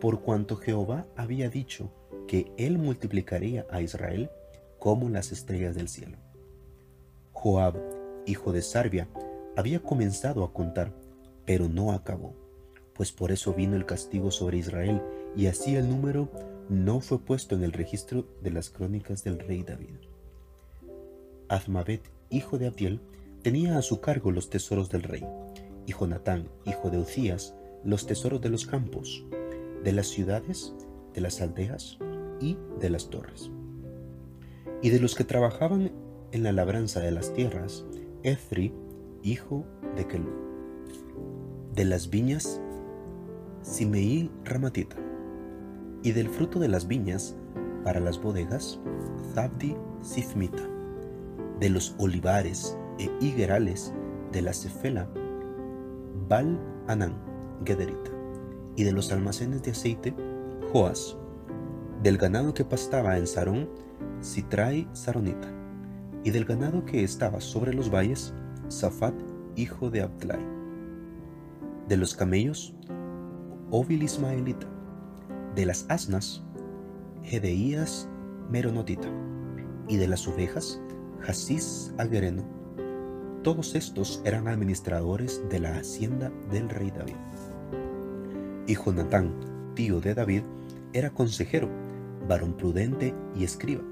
por 0.00 0.20
cuanto 0.20 0.56
Jehová 0.56 1.06
había 1.16 1.48
dicho 1.48 1.90
que 2.28 2.52
él 2.56 2.78
multiplicaría 2.78 3.66
a 3.70 3.80
Israel 3.80 4.30
como 4.78 5.08
las 5.08 5.32
estrellas 5.32 5.74
del 5.74 5.88
cielo. 5.88 6.18
Joab, 7.32 7.76
hijo 8.26 8.52
de 8.52 8.62
Sarbia, 8.62 9.08
había 9.56 9.80
comenzado 9.80 10.44
a 10.44 10.52
contar, 10.52 10.92
pero 11.44 11.68
no 11.68 11.92
acabó, 11.92 12.34
pues 12.94 13.12
por 13.12 13.32
eso 13.32 13.54
vino 13.54 13.76
el 13.76 13.86
castigo 13.86 14.30
sobre 14.30 14.58
Israel, 14.58 15.02
y 15.34 15.46
así 15.46 15.76
el 15.76 15.88
número 15.88 16.28
no 16.68 17.00
fue 17.00 17.18
puesto 17.20 17.54
en 17.54 17.62
el 17.62 17.72
registro 17.72 18.26
de 18.42 18.50
las 18.50 18.70
crónicas 18.70 19.22
del 19.24 19.38
rey 19.38 19.62
David. 19.62 19.96
Azmabet, 21.48 22.02
hijo 22.30 22.58
de 22.58 22.66
Abdiel, 22.66 23.00
tenía 23.42 23.78
a 23.78 23.82
su 23.82 24.00
cargo 24.00 24.32
los 24.32 24.50
tesoros 24.50 24.90
del 24.90 25.02
rey, 25.02 25.24
y 25.86 25.92
Jonatán, 25.92 26.48
hijo 26.64 26.90
de 26.90 26.98
Ucías, 26.98 27.54
los 27.84 28.06
tesoros 28.06 28.40
de 28.40 28.50
los 28.50 28.66
campos, 28.66 29.24
de 29.84 29.92
las 29.92 30.08
ciudades, 30.08 30.74
de 31.14 31.20
las 31.20 31.40
aldeas 31.40 31.98
y 32.40 32.56
de 32.80 32.90
las 32.90 33.08
torres. 33.10 33.50
Y 34.82 34.90
de 34.90 34.98
los 34.98 35.14
que 35.14 35.24
trabajaban 35.24 35.92
en 36.32 36.42
la 36.42 36.52
labranza 36.52 37.00
de 37.00 37.12
las 37.12 37.32
tierras, 37.32 37.84
Ethri, 38.24 38.74
hijo 39.22 39.64
de 39.94 40.06
Kelú. 40.06 40.32
De 41.74 41.84
las 41.84 42.10
viñas, 42.10 42.60
Simeí 43.62 44.30
Ramatita. 44.44 44.96
Y 46.06 46.12
del 46.12 46.28
fruto 46.28 46.60
de 46.60 46.68
las 46.68 46.86
viñas, 46.86 47.34
para 47.82 47.98
las 47.98 48.22
bodegas, 48.22 48.78
Zabdi 49.34 49.74
Sifmita. 50.02 50.62
De 51.58 51.68
los 51.68 51.96
olivares 51.98 52.78
e 53.00 53.10
higuerales 53.20 53.92
de 54.30 54.40
la 54.40 54.52
Cefela, 54.52 55.10
Bal 56.28 56.60
Anán, 56.86 57.16
Gederita 57.64 58.12
y 58.76 58.84
de 58.84 58.92
los 58.92 59.10
almacenes 59.10 59.64
de 59.64 59.72
aceite, 59.72 60.14
Joas, 60.72 61.16
del 62.04 62.18
ganado 62.18 62.54
que 62.54 62.64
pastaba 62.64 63.18
en 63.18 63.26
Sarón, 63.26 63.68
Sitrai 64.20 64.88
Saronita, 64.92 65.52
y 66.22 66.30
del 66.30 66.44
ganado 66.44 66.84
que 66.84 67.02
estaba 67.02 67.40
sobre 67.40 67.74
los 67.74 67.92
valles, 67.92 68.32
Safat, 68.68 69.14
hijo 69.56 69.90
de 69.90 70.02
Abdlai. 70.02 70.46
De 71.88 71.96
los 71.96 72.14
camellos, 72.14 72.76
Ovil 73.72 74.04
Ismaelita, 74.04 74.68
de 75.56 75.66
las 75.66 75.86
asnas, 75.88 76.44
Gedeías 77.24 78.08
Meronotita, 78.48 79.08
y 79.88 79.96
de 79.96 80.06
las 80.06 80.28
ovejas, 80.28 80.80
Jasis 81.18 81.92
Aguereno. 81.98 82.44
Todos 83.42 83.74
estos 83.74 84.22
eran 84.24 84.46
administradores 84.46 85.42
de 85.48 85.58
la 85.58 85.76
hacienda 85.76 86.30
del 86.52 86.68
rey 86.68 86.92
David 86.92 87.16
y 88.66 88.74
Jonatán, 88.74 89.32
tío 89.74 90.00
de 90.00 90.14
David, 90.14 90.42
era 90.92 91.10
consejero, 91.10 91.68
varón 92.28 92.56
prudente 92.56 93.14
y 93.34 93.44
escriba. 93.44 93.82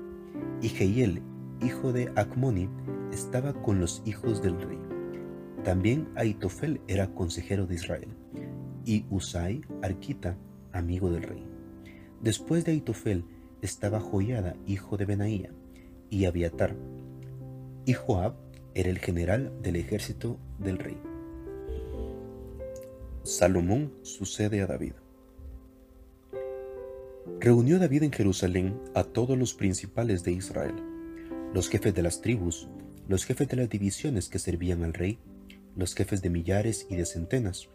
Y 0.61 0.69
Jehiel, 0.69 1.23
hijo 1.63 1.93
de 1.93 2.11
Acmoni, 2.17 2.69
estaba 3.13 3.53
con 3.53 3.81
los 3.81 4.03
hijos 4.05 4.43
del 4.43 4.61
rey. 4.61 4.79
También 5.63 6.09
Aitofel 6.17 6.81
era 6.89 7.15
consejero 7.15 7.67
de 7.67 7.77
Israel, 7.77 8.09
y 8.85 9.07
Usai, 9.11 9.63
arquita, 9.83 10.37
amigo 10.73 11.11
del 11.11 11.23
rey. 11.23 11.54
Después 12.25 12.65
de 12.65 12.73
Aitofel 12.73 13.27
estaba 13.61 14.01
Joiada, 14.01 14.57
hijo 14.67 14.97
de 14.97 15.05
Benaía, 15.05 15.51
y 16.09 16.25
Abiatar, 16.25 16.75
y 17.85 17.93
Joab 17.93 18.37
era 18.73 18.89
el 18.89 18.99
general 18.99 19.53
del 19.61 19.77
ejército 19.77 20.39
del 20.59 20.79
rey. 20.79 20.97
Salomón 23.25 23.93
sucede 24.01 24.63
a 24.63 24.67
David. 24.67 24.95
Reunió 27.41 27.79
David 27.79 28.05
en 28.05 28.13
Jerusalén 28.13 28.81
a 28.95 29.05
todos 29.05 29.37
los 29.37 29.53
principales 29.53 30.25
de 30.25 30.33
Israel, 30.33 30.77
los 31.53 31.69
jefes 31.69 31.95
de 31.95 32.03
las 32.03 32.23
tribus, 32.23 32.71
los 33.07 33.27
jefes 33.27 33.49
de 33.49 33.57
las 33.57 33.69
divisiones 33.69 34.31
que 34.31 34.39
servían 34.39 34.83
al 34.83 34.95
rey, 34.95 35.19
los 35.77 35.95
jefes 35.95 36.23
de 36.23 36.31
millares 36.31 36.87
y 36.89 36.97
de 36.97 37.05
centenas, 37.05 37.69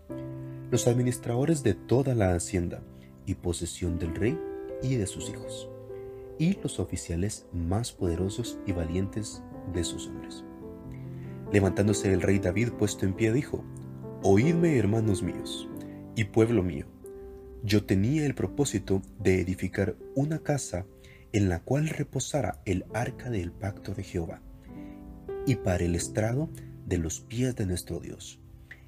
los 0.71 0.87
administradores 0.87 1.61
de 1.61 1.75
toda 1.75 2.15
la 2.15 2.33
hacienda 2.33 2.81
y 3.29 3.35
posesión 3.35 3.99
del 3.99 4.15
rey 4.15 4.39
y 4.81 4.95
de 4.95 5.05
sus 5.05 5.29
hijos, 5.29 5.69
y 6.39 6.57
los 6.63 6.79
oficiales 6.79 7.45
más 7.53 7.91
poderosos 7.91 8.57
y 8.65 8.71
valientes 8.71 9.43
de 9.71 9.83
sus 9.83 10.07
hombres. 10.07 10.43
Levantándose 11.51 12.11
el 12.11 12.23
rey 12.23 12.39
David 12.39 12.69
puesto 12.71 13.05
en 13.05 13.13
pie 13.13 13.31
dijo, 13.31 13.63
Oídme, 14.23 14.77
hermanos 14.79 15.21
míos, 15.21 15.69
y 16.15 16.23
pueblo 16.23 16.63
mío. 16.63 16.87
Yo 17.63 17.85
tenía 17.85 18.25
el 18.25 18.33
propósito 18.33 19.03
de 19.19 19.41
edificar 19.41 19.95
una 20.15 20.39
casa 20.39 20.87
en 21.31 21.49
la 21.49 21.59
cual 21.59 21.87
reposara 21.87 22.61
el 22.65 22.85
arca 22.95 23.29
del 23.29 23.51
pacto 23.51 23.93
de 23.93 24.03
Jehová, 24.03 24.41
y 25.45 25.55
para 25.55 25.83
el 25.83 25.93
estrado 25.93 26.49
de 26.87 26.97
los 26.97 27.19
pies 27.19 27.55
de 27.55 27.67
nuestro 27.67 27.99
Dios, 27.99 28.39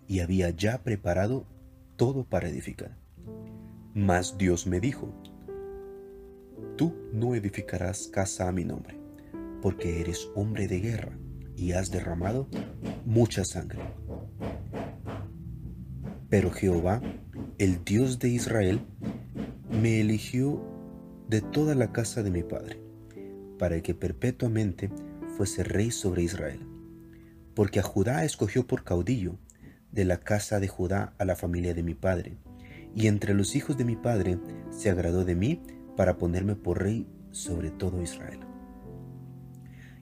y 0.07 0.21
había 0.21 0.49
ya 0.49 0.81
preparado 0.81 1.45
todo 1.95 2.23
para 2.23 2.49
edificar. 2.49 3.00
Mas 3.93 4.37
Dios 4.37 4.67
me 4.67 4.79
dijo, 4.79 5.13
Tú 6.77 6.95
no 7.11 7.35
edificarás 7.35 8.07
casa 8.07 8.47
a 8.47 8.51
mi 8.51 8.63
nombre, 8.63 8.97
porque 9.61 9.99
eres 9.99 10.29
hombre 10.33 10.67
de 10.67 10.79
guerra 10.79 11.17
y 11.55 11.73
has 11.73 11.91
derramado 11.91 12.47
mucha 13.05 13.43
sangre. 13.43 13.81
Pero 16.29 16.51
Jehová, 16.51 17.01
el 17.57 17.83
Dios 17.83 18.19
de 18.19 18.29
Israel, 18.29 18.81
me 19.69 19.99
eligió 19.99 20.61
de 21.27 21.41
toda 21.41 21.75
la 21.75 21.91
casa 21.91 22.23
de 22.23 22.31
mi 22.31 22.43
padre, 22.43 22.81
para 23.59 23.81
que 23.81 23.93
perpetuamente 23.93 24.89
fuese 25.35 25.63
rey 25.63 25.91
sobre 25.91 26.23
Israel. 26.23 26.65
Porque 27.53 27.79
a 27.79 27.83
Judá 27.83 28.23
escogió 28.23 28.65
por 28.65 28.83
caudillo 28.85 29.37
de 29.91 30.05
la 30.05 30.21
casa 30.21 30.61
de 30.61 30.69
Judá 30.69 31.13
a 31.17 31.25
la 31.25 31.35
familia 31.35 31.73
de 31.73 31.83
mi 31.83 31.93
padre, 31.93 32.37
y 32.95 33.07
entre 33.07 33.33
los 33.33 33.55
hijos 33.55 33.77
de 33.77 33.85
mi 33.85 33.95
padre 33.95 34.39
se 34.69 34.89
agradó 34.89 35.25
de 35.25 35.35
mí 35.35 35.61
para 35.95 36.17
ponerme 36.17 36.55
por 36.55 36.81
rey 36.81 37.07
sobre 37.31 37.71
todo 37.71 38.01
Israel. 38.01 38.39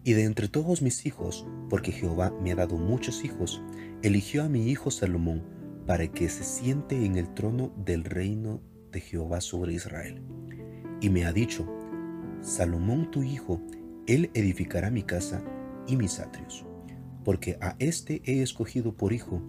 Y 0.03 0.13
de 0.13 0.24
entre 0.24 0.48
todos 0.48 0.81
mis 0.81 1.05
hijos, 1.05 1.46
porque 1.69 1.91
Jehová 1.91 2.34
me 2.41 2.51
ha 2.51 2.55
dado 2.55 2.77
muchos 2.77 3.24
hijos, 3.24 3.62
eligió 4.01 4.43
a 4.43 4.50
mi 4.50 4.69
hijo 4.69 4.91
Salomón, 4.91 5.43
para 5.86 6.08
que 6.08 6.29
se 6.29 6.43
siente 6.43 7.05
en 7.05 7.15
el 7.15 7.34
trono 7.34 7.74
del 7.75 8.03
reino 8.03 8.62
de 8.91 9.01
Jehová 9.01 9.41
sobre 9.41 9.74
Israel. 9.74 10.22
Y 11.01 11.10
me 11.10 11.25
ha 11.25 11.34
dicho, 11.34 11.67
Salomón 12.41 13.12
tu 13.12 13.24
hijo, 13.24 13.62
él 14.08 14.29
edificará 14.34 14.89
mi 14.89 15.03
casa 15.03 15.43
y 15.88 15.96
mis 15.96 16.19
atrios, 16.19 16.65
porque 17.24 17.58
a 17.62 17.75
éste 17.79 18.22
he 18.25 18.41
escogido 18.41 18.96
por 18.96 19.13
hijo, 19.13 19.41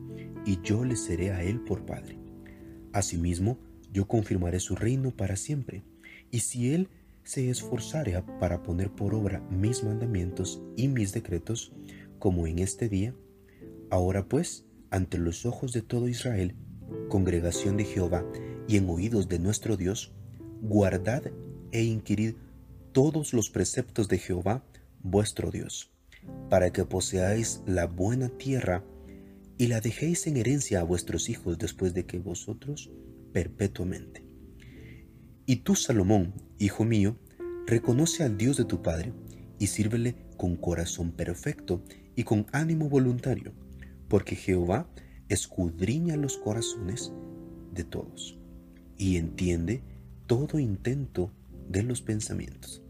y 0.44 0.60
yo 0.62 0.84
le 0.84 0.96
seré 0.96 1.32
a 1.32 1.42
él 1.42 1.60
por 1.60 1.84
padre. 1.84 2.19
Asimismo, 2.92 3.58
yo 3.92 4.06
confirmaré 4.06 4.60
su 4.60 4.76
reino 4.76 5.10
para 5.10 5.36
siempre, 5.36 5.82
y 6.30 6.40
si 6.40 6.72
él 6.74 6.88
se 7.24 7.50
esforzare 7.50 8.22
para 8.40 8.62
poner 8.62 8.90
por 8.90 9.14
obra 9.14 9.40
mis 9.50 9.84
mandamientos 9.84 10.62
y 10.76 10.88
mis 10.88 11.12
decretos, 11.12 11.72
como 12.18 12.46
en 12.46 12.58
este 12.58 12.88
día, 12.88 13.14
ahora 13.90 14.28
pues, 14.28 14.64
ante 14.90 15.18
los 15.18 15.46
ojos 15.46 15.72
de 15.72 15.82
todo 15.82 16.08
Israel, 16.08 16.54
congregación 17.08 17.76
de 17.76 17.84
Jehová, 17.84 18.24
y 18.66 18.76
en 18.76 18.88
oídos 18.88 19.28
de 19.28 19.38
nuestro 19.38 19.76
Dios, 19.76 20.12
guardad 20.60 21.22
e 21.72 21.82
inquirid 21.82 22.34
todos 22.92 23.32
los 23.32 23.50
preceptos 23.50 24.08
de 24.08 24.18
Jehová, 24.18 24.64
vuestro 25.02 25.50
Dios, 25.50 25.90
para 26.48 26.72
que 26.72 26.84
poseáis 26.84 27.62
la 27.66 27.86
buena 27.86 28.28
tierra 28.28 28.84
y 29.60 29.66
la 29.66 29.82
dejéis 29.82 30.26
en 30.26 30.38
herencia 30.38 30.80
a 30.80 30.84
vuestros 30.84 31.28
hijos 31.28 31.58
después 31.58 31.92
de 31.92 32.06
que 32.06 32.18
vosotros 32.18 32.90
perpetuamente. 33.30 34.24
Y 35.44 35.56
tú, 35.56 35.76
Salomón, 35.76 36.32
hijo 36.58 36.86
mío, 36.86 37.18
reconoce 37.66 38.22
al 38.22 38.38
Dios 38.38 38.56
de 38.56 38.64
tu 38.64 38.80
Padre 38.80 39.12
y 39.58 39.66
sírvele 39.66 40.16
con 40.38 40.56
corazón 40.56 41.12
perfecto 41.12 41.84
y 42.16 42.24
con 42.24 42.46
ánimo 42.52 42.88
voluntario, 42.88 43.52
porque 44.08 44.34
Jehová 44.34 44.88
escudriña 45.28 46.16
los 46.16 46.38
corazones 46.38 47.12
de 47.74 47.84
todos 47.84 48.38
y 48.96 49.18
entiende 49.18 49.82
todo 50.26 50.58
intento 50.58 51.34
de 51.68 51.82
los 51.82 52.00
pensamientos. 52.00 52.82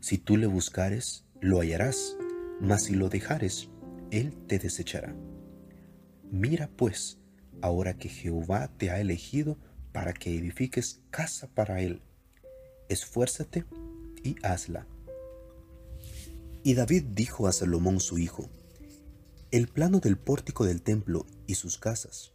Si 0.00 0.18
tú 0.18 0.36
le 0.36 0.48
buscares, 0.48 1.24
lo 1.40 1.60
hallarás, 1.60 2.16
mas 2.60 2.86
si 2.86 2.96
lo 2.96 3.08
dejares, 3.08 3.68
él 4.10 4.34
te 4.48 4.58
desechará. 4.58 5.14
Mira 6.30 6.70
pues, 6.76 7.18
ahora 7.60 7.96
que 7.96 8.08
Jehová 8.08 8.70
te 8.76 8.90
ha 8.90 9.00
elegido 9.00 9.58
para 9.92 10.12
que 10.12 10.36
edifiques 10.36 11.00
casa 11.10 11.48
para 11.48 11.80
él, 11.80 12.02
esfuérzate 12.88 13.64
y 14.22 14.36
hazla. 14.44 14.86
Y 16.62 16.74
David 16.74 17.04
dijo 17.14 17.48
a 17.48 17.52
Salomón 17.52 17.98
su 17.98 18.18
hijo, 18.18 18.48
el 19.50 19.66
plano 19.66 19.98
del 19.98 20.16
pórtico 20.16 20.64
del 20.64 20.82
templo 20.82 21.26
y 21.48 21.56
sus 21.56 21.78
casas, 21.78 22.32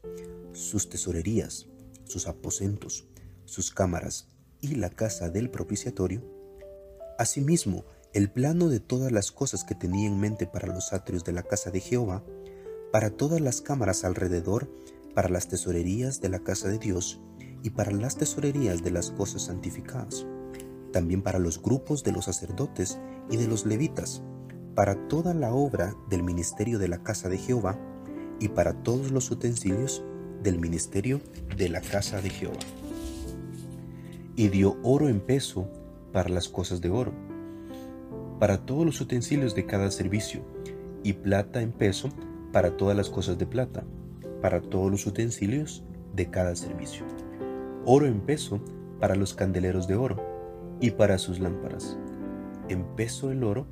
sus 0.52 0.90
tesorerías, 0.90 1.68
sus 2.04 2.28
aposentos, 2.28 3.08
sus 3.46 3.72
cámaras 3.72 4.28
y 4.60 4.76
la 4.76 4.90
casa 4.90 5.30
del 5.30 5.50
propiciatorio, 5.50 6.22
asimismo 7.18 7.86
el 8.14 8.30
plano 8.30 8.68
de 8.68 8.82
todas 8.82 9.14
las 9.14 9.32
cosas 9.32 9.64
que 9.64 9.76
tenía 9.76 10.08
en 10.08 10.20
mente 10.20 10.48
para 10.48 10.68
los 10.68 10.92
atrios 10.92 11.24
de 11.24 11.32
la 11.32 11.44
casa 11.44 11.72
de 11.72 11.80
Jehová, 11.80 12.24
para 12.92 13.10
todas 13.10 13.42
las 13.42 13.62
cámaras 13.62 14.04
alrededor, 14.04 14.70
para 15.14 15.30
las 15.30 15.48
tesorerías 15.48 16.22
de 16.22 16.30
la 16.30 16.40
casa 16.40 16.68
de 16.68 16.78
Dios 16.78 17.22
y 17.64 17.72
para 17.72 17.92
las 17.92 18.18
tesorerías 18.18 18.84
de 18.84 18.92
las 18.92 19.12
cosas 19.12 19.44
santificadas, 19.44 20.26
también 20.92 21.22
para 21.22 21.40
los 21.40 21.62
grupos 21.62 22.04
de 22.04 22.12
los 22.12 22.26
sacerdotes 22.26 23.00
y 23.30 23.38
de 23.38 23.48
los 23.48 23.66
levitas, 23.66 24.22
para 24.76 25.08
toda 25.08 25.34
la 25.34 25.54
obra 25.54 25.96
del 26.10 26.24
ministerio 26.24 26.80
de 26.80 26.88
la 26.88 27.02
casa 27.02 27.30
de 27.30 27.38
Jehová 27.38 27.80
y 28.40 28.50
para 28.50 28.84
todos 28.84 29.12
los 29.12 29.32
utensilios 29.32 30.04
del 30.44 30.60
ministerio 30.60 31.22
de 31.58 31.70
la 31.70 31.82
casa 31.82 32.22
de 32.22 32.30
Jehová. 32.30 32.60
Y 34.36 34.50
dio 34.50 34.78
oro 34.84 35.08
en 35.08 35.22
peso 35.22 35.68
para 36.12 36.30
las 36.30 36.50
cosas 36.50 36.82
de 36.82 36.90
oro, 36.90 37.14
para 38.40 38.66
todos 38.66 38.86
los 38.86 39.00
utensilios 39.02 39.56
de 39.56 39.66
cada 39.66 39.90
servicio, 39.92 40.42
y 41.04 41.14
plata 41.14 41.62
en 41.62 41.72
peso 41.72 42.10
para 42.56 42.78
todas 42.78 42.96
las 42.96 43.10
cosas 43.10 43.38
de 43.38 43.46
plata, 43.46 43.84
para 44.42 44.62
todos 44.62 44.90
los 44.90 45.06
utensilios 45.06 45.84
de 46.14 46.30
cada 46.30 46.56
servicio. 46.56 47.06
Oro 47.84 48.06
en 48.06 48.22
peso 48.22 48.62
para 49.02 49.18
los 49.18 49.34
candeleros 49.34 49.90
de 49.90 49.96
oro 49.96 50.24
y 50.80 50.92
para 50.92 51.18
sus 51.18 51.42
lámparas. 51.42 51.98
En 52.70 52.86
peso 52.96 53.30
el 53.30 53.44
oro 53.44 53.68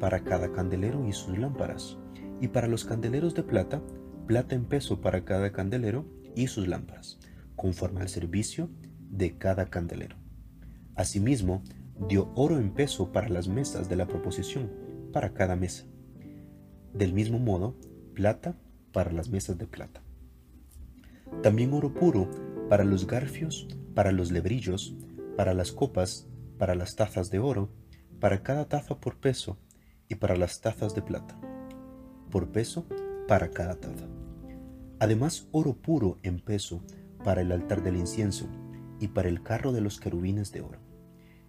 para 0.00 0.24
cada 0.24 0.50
candelero 0.50 1.06
y 1.06 1.12
sus 1.12 1.36
lámparas. 1.36 1.98
Y 2.40 2.48
para 2.48 2.68
los 2.68 2.86
candeleros 2.86 3.34
de 3.34 3.42
plata, 3.42 3.82
plata 4.26 4.54
en 4.54 4.64
peso 4.64 5.02
para 5.02 5.26
cada 5.26 5.52
candelero 5.52 6.06
y 6.34 6.46
sus 6.46 6.68
lámparas, 6.68 7.18
conforme 7.54 8.00
al 8.00 8.08
servicio 8.08 8.70
de 9.10 9.36
cada 9.36 9.66
candelero. 9.66 10.16
Asimismo, 10.94 11.62
dio 12.08 12.32
oro 12.34 12.58
en 12.58 12.72
peso 12.72 13.12
para 13.12 13.28
las 13.28 13.46
mesas 13.48 13.90
de 13.90 13.96
la 13.96 14.06
proposición, 14.06 14.72
para 15.12 15.34
cada 15.34 15.54
mesa. 15.54 15.84
Del 16.94 17.12
mismo 17.12 17.38
modo, 17.38 17.76
plata 18.12 18.56
para 18.92 19.12
las 19.12 19.28
mesas 19.28 19.58
de 19.58 19.66
plata. 19.66 20.02
También 21.42 21.72
oro 21.72 21.94
puro 21.94 22.28
para 22.68 22.84
los 22.84 23.06
garfios, 23.06 23.68
para 23.94 24.12
los 24.12 24.30
lebrillos, 24.30 24.94
para 25.36 25.54
las 25.54 25.72
copas, 25.72 26.28
para 26.58 26.74
las 26.74 26.94
tazas 26.94 27.30
de 27.30 27.38
oro, 27.38 27.70
para 28.20 28.42
cada 28.42 28.68
taza 28.68 29.00
por 29.00 29.18
peso, 29.18 29.58
y 30.12 30.16
para 30.16 30.36
las 30.36 30.60
tazas 30.60 30.94
de 30.94 31.00
plata, 31.00 31.40
por 32.30 32.52
peso 32.52 32.86
para 33.26 33.50
cada 33.50 33.76
taza. 33.76 34.06
Además, 34.98 35.48
oro 35.52 35.72
puro 35.72 36.18
en 36.22 36.38
peso 36.38 36.84
para 37.24 37.40
el 37.40 37.50
altar 37.50 37.82
del 37.82 37.96
incienso 37.96 38.46
y 39.00 39.08
para 39.08 39.30
el 39.30 39.42
carro 39.42 39.72
de 39.72 39.80
los 39.80 40.00
querubines 40.00 40.52
de 40.52 40.60
oro, 40.60 40.80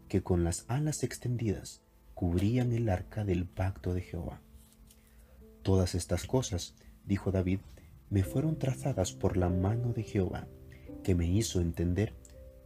que 0.08 0.24
con 0.24 0.46
las 0.46 0.64
alas 0.70 1.04
extendidas 1.04 1.84
cubrían 2.14 2.72
el 2.72 2.88
arca 2.88 3.26
del 3.26 3.48
pacto 3.48 3.94
de 3.94 4.00
Jehová. 4.00 4.42
Todas 5.64 5.96
estas 5.96 6.26
cosas, 6.26 6.76
dijo 7.06 7.32
David, 7.32 7.60
me 8.10 8.24
fueron 8.24 8.60
trazadas 8.60 9.14
por 9.14 9.38
la 9.38 9.50
mano 9.50 9.94
de 9.94 10.04
Jehová, 10.04 10.48
que 11.04 11.16
me 11.16 11.26
hizo 11.26 11.62
entender 11.62 12.14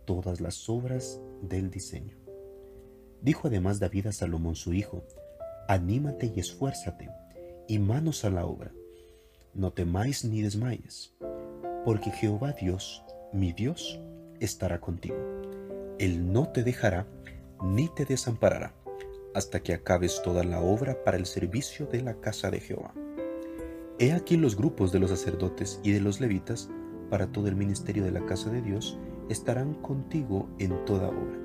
todas 0.06 0.42
las 0.42 0.68
obras 0.68 1.22
del 1.42 1.70
diseño. 1.70 2.18
Dijo 3.22 3.48
además 3.48 3.80
David 3.80 4.08
a 4.08 4.12
Salomón 4.12 4.56
su 4.56 4.74
hijo, 4.74 5.04
anímate 5.68 6.34
y 6.36 6.40
esfuérzate, 6.40 7.10
y 7.68 7.78
manos 7.80 8.26
a 8.26 8.30
la 8.30 8.46
obra. 8.46 8.72
No 9.54 9.72
temáis 9.74 10.26
ni 10.26 10.42
desmayes, 10.42 11.14
porque 11.86 12.12
Jehová 12.12 12.54
Dios, 12.54 13.04
mi 13.32 13.54
Dios, 13.54 14.00
estará 14.40 14.82
contigo. 14.82 15.18
Él 16.00 16.32
no 16.32 16.50
te 16.50 16.64
dejará 16.64 17.08
ni 17.62 17.90
te 17.90 18.06
desamparará 18.06 18.74
hasta 19.38 19.62
que 19.62 19.76
acabes 19.76 20.23
toda 20.23 20.43
la 20.43 20.62
obra 20.62 21.04
para 21.04 21.15
el 21.15 21.28
servicio 21.28 21.86
de 21.86 22.02
la 22.02 22.19
casa 22.19 22.50
de 22.50 22.60
Jehová. 22.60 22.95
He 24.00 24.12
aquí 24.12 24.36
los 24.36 24.56
grupos 24.56 24.91
de 24.91 24.97
los 24.97 25.12
sacerdotes 25.12 25.80
y 25.84 25.91
de 25.91 26.02
los 26.02 26.19
levitas 26.19 26.71
para 27.12 27.28
todo 27.28 27.47
el 27.47 27.56
ministerio 27.56 28.04
de 28.04 28.10
la 28.10 28.26
casa 28.26 28.50
de 28.50 28.63
Dios 28.63 28.97
estarán 29.30 29.76
contigo 29.76 30.50
en 30.58 30.84
toda 30.86 31.10
obra. 31.10 31.38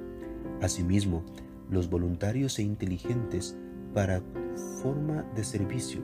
Asimismo, 0.62 1.22
los 1.68 1.90
voluntarios 1.90 2.58
e 2.58 2.62
inteligentes 2.62 3.58
para 3.92 4.22
forma 4.82 5.22
de 5.36 5.44
servicio 5.44 6.00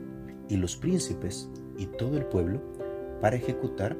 y 0.50 0.58
los 0.58 0.76
príncipes 0.76 1.48
y 1.78 1.86
todo 1.86 2.18
el 2.18 2.26
pueblo 2.26 2.60
para 3.22 3.36
ejecutar 3.36 3.96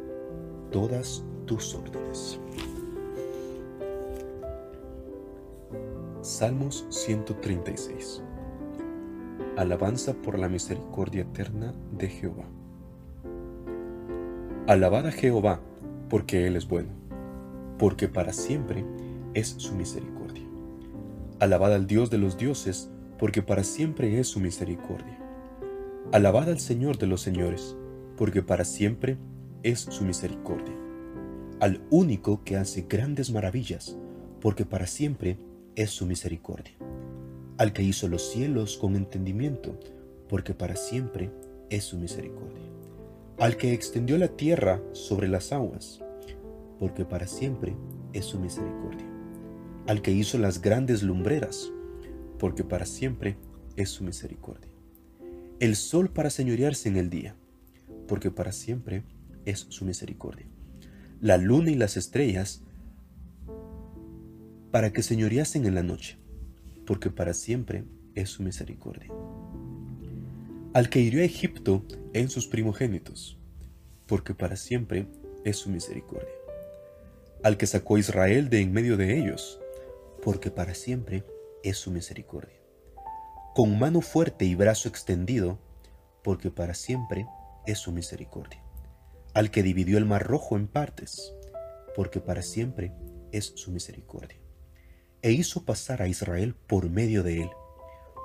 todas 0.71 1.25
tus 1.47 1.75
órdenes. 1.75 2.39
Salmos 6.39 6.87
136 6.91 8.23
Alabanza 9.57 10.15
por 10.15 10.39
la 10.39 10.49
misericordia 10.49 11.23
eterna 11.23 11.75
de 11.91 12.07
Jehová. 12.07 12.45
Alabad 14.69 15.09
a 15.09 15.11
Jehová, 15.11 15.61
porque 16.09 16.47
Él 16.47 16.55
es 16.55 16.69
bueno, 16.69 16.91
porque 17.77 18.07
para 18.07 18.33
siempre 18.33 18.85
es 19.35 19.49
su 19.49 19.75
misericordia. 19.75 20.45
Alabad 21.41 21.75
al 21.75 21.89
Dios 21.89 22.09
de 22.09 22.19
los 22.19 22.37
dioses, 22.37 22.89
porque 23.19 23.43
para 23.43 23.65
siempre 23.65 24.21
es 24.21 24.29
su 24.29 24.39
misericordia. 24.39 25.19
Alabad 26.13 26.51
al 26.51 26.61
Señor 26.61 26.99
de 26.99 27.09
los 27.09 27.21
señores, 27.21 27.77
porque 28.17 28.45
para 28.45 28.65
siempre 28.65 29.19
es 29.65 29.81
su 29.81 30.05
misericordia. 30.05 30.77
Al 31.59 31.81
único 31.91 32.45
que 32.45 32.57
hace 32.57 32.87
grandes 32.89 33.33
maravillas, 33.33 33.99
porque 34.41 34.65
para 34.65 34.87
siempre 34.87 35.33
es 35.33 35.48
su 35.87 36.07
misericordia. 36.07 36.75
Al 37.57 37.73
que 37.73 37.83
hizo 37.83 38.09
los 38.09 38.31
cielos 38.31 38.77
con 38.77 38.97
entendimiento, 38.97 39.79
porque 40.29 40.55
para 40.55 40.75
siempre 40.75 41.31
es 41.71 41.85
su 41.85 41.99
misericordia. 41.99 42.65
Al 43.39 43.57
que 43.57 43.73
extendió 43.73 44.19
la 44.19 44.29
tierra 44.29 44.83
sobre 44.93 45.29
las 45.29 45.53
aguas, 45.53 46.01
porque 46.81 47.05
para 47.05 47.27
siempre 47.27 47.77
es 48.13 48.25
su 48.25 48.41
misericordia. 48.41 49.07
Al 49.87 50.03
que 50.03 50.11
hizo 50.11 50.39
las 50.39 50.61
grandes 50.61 51.03
lumbreras, 51.03 51.71
porque 52.39 52.65
para 52.65 52.85
siempre 52.85 53.37
es 53.77 53.91
su 53.91 54.05
misericordia. 54.05 54.69
El 55.61 55.77
sol 55.77 56.11
para 56.11 56.31
señorearse 56.31 56.89
en 56.89 56.97
el 56.97 57.11
día, 57.11 57.37
porque 58.07 58.31
para 58.31 58.53
siempre 58.53 59.05
es 59.45 59.67
su 59.69 59.85
misericordia. 59.85 60.47
La 61.21 61.37
luna 61.37 61.71
y 61.71 61.75
las 61.75 61.97
estrellas 61.97 62.63
para 64.71 64.93
que 64.93 65.03
señoreasen 65.03 65.65
en 65.65 65.75
la 65.75 65.83
noche, 65.83 66.19
porque 66.87 67.11
para 67.11 67.33
siempre 67.33 67.85
es 68.15 68.29
su 68.31 68.43
misericordia. 68.43 69.11
Al 70.75 70.91
que 70.91 71.01
hirió 71.01 71.23
a 71.23 71.25
Egipto 71.25 71.85
en 72.13 72.29
sus 72.29 72.47
primogénitos, 72.47 73.39
porque 74.07 74.35
para 74.35 74.57
siempre 74.57 75.07
es 75.45 75.57
su 75.57 75.71
misericordia. 75.71 76.29
Al 77.43 77.57
que 77.57 77.67
sacó 77.67 77.97
a 77.97 78.01
Israel 78.01 78.51
de 78.51 78.61
en 78.61 78.73
medio 78.73 78.97
de 78.97 79.19
ellos, 79.19 79.59
porque 80.23 80.51
para 80.51 80.75
siempre 80.75 81.25
es 81.63 81.79
su 81.79 81.91
misericordia. 81.91 82.57
Con 83.55 83.79
mano 83.79 84.03
fuerte 84.03 84.45
y 84.45 84.55
brazo 84.55 84.89
extendido, 84.89 85.59
porque 86.23 86.51
para 86.51 86.75
siempre 86.75 87.27
es 87.67 87.79
su 87.79 87.93
misericordia. 87.93 88.63
Al 89.33 89.51
que 89.51 89.63
dividió 89.63 89.97
el 89.99 90.05
mar 90.05 90.27
rojo 90.27 90.57
en 90.57 90.69
partes, 90.69 91.33
porque 91.95 92.21
para 92.21 92.43
siempre 92.43 92.93
es 93.33 93.53
su 93.57 93.71
misericordia. 93.71 94.39
E 95.21 95.33
hizo 95.33 95.65
pasar 95.65 96.01
a 96.01 96.07
Israel 96.07 96.55
por 96.55 96.89
medio 96.91 97.25
de 97.25 97.43
él, 97.43 97.51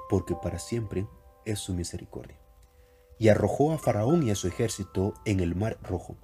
porque 0.10 0.36
para 0.36 0.60
siempre 0.60 1.08
es 1.44 1.58
su 1.58 1.74
misericordia. 1.74 2.40
Y 3.18 3.30
arrojó 3.30 3.72
a 3.72 3.80
Faraón 3.80 4.22
y 4.22 4.30
a 4.30 4.36
su 4.36 4.48
ejército 4.48 5.16
en 5.26 5.40
el 5.40 5.56
mar 5.56 5.80
rojo, 5.82 6.18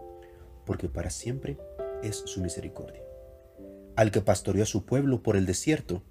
porque 0.65 0.87
para 0.87 1.09
siempre 1.09 1.57
es 2.03 2.17
su 2.17 2.41
misericordia. 2.41 3.01
Al 3.95 4.11
que 4.11 4.21
pastoreó 4.21 4.61
a 4.61 4.67
su 4.67 4.85
pueblo 4.85 5.23
por 5.23 5.35
el 5.35 5.47
desierto, 5.47 6.03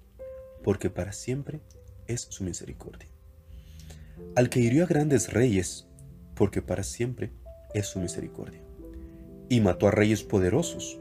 porque 0.61 0.89
para 0.89 1.13
siempre 1.13 1.61
es 2.07 2.27
su 2.29 2.43
misericordia. 2.43 3.07
Al 4.35 4.49
que 4.49 4.59
hirió 4.59 4.83
a 4.83 4.87
grandes 4.87 5.31
reyes, 5.31 5.87
porque 6.35 6.61
para 6.61 6.83
siempre 6.83 7.31
es 7.73 7.87
su 7.87 7.99
misericordia. 7.99 8.61
Y 9.47 9.61
mató 9.61 9.87
a 9.87 9.91
reyes 9.91 10.23
poderosos, 10.23 10.99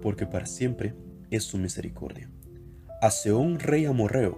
porque 0.00 0.26
para 0.26 0.46
siempre 0.46 0.94
es 1.30 1.42
su 1.42 1.58
misericordia. 1.58 2.30
A 3.00 3.12
Seón 3.12 3.60
rey 3.60 3.84
amorreo, 3.84 4.36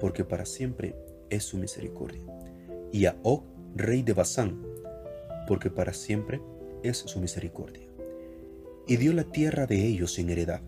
porque 0.00 0.24
para 0.24 0.46
siempre 0.46 0.96
es 1.30 1.44
su 1.44 1.58
misericordia. 1.58 2.20
Y 2.90 3.06
a 3.06 3.16
Og 3.22 3.44
rey 3.76 4.02
de 4.02 4.14
Basán, 4.14 4.60
porque 5.46 5.70
para 5.70 5.92
siempre 5.92 6.40
es 6.82 6.96
su 6.96 7.20
misericordia. 7.20 7.86
Y 8.88 8.96
dio 8.96 9.12
la 9.12 9.22
tierra 9.22 9.66
de 9.66 9.86
ellos 9.86 10.18
en 10.18 10.28
heredad, 10.30 10.60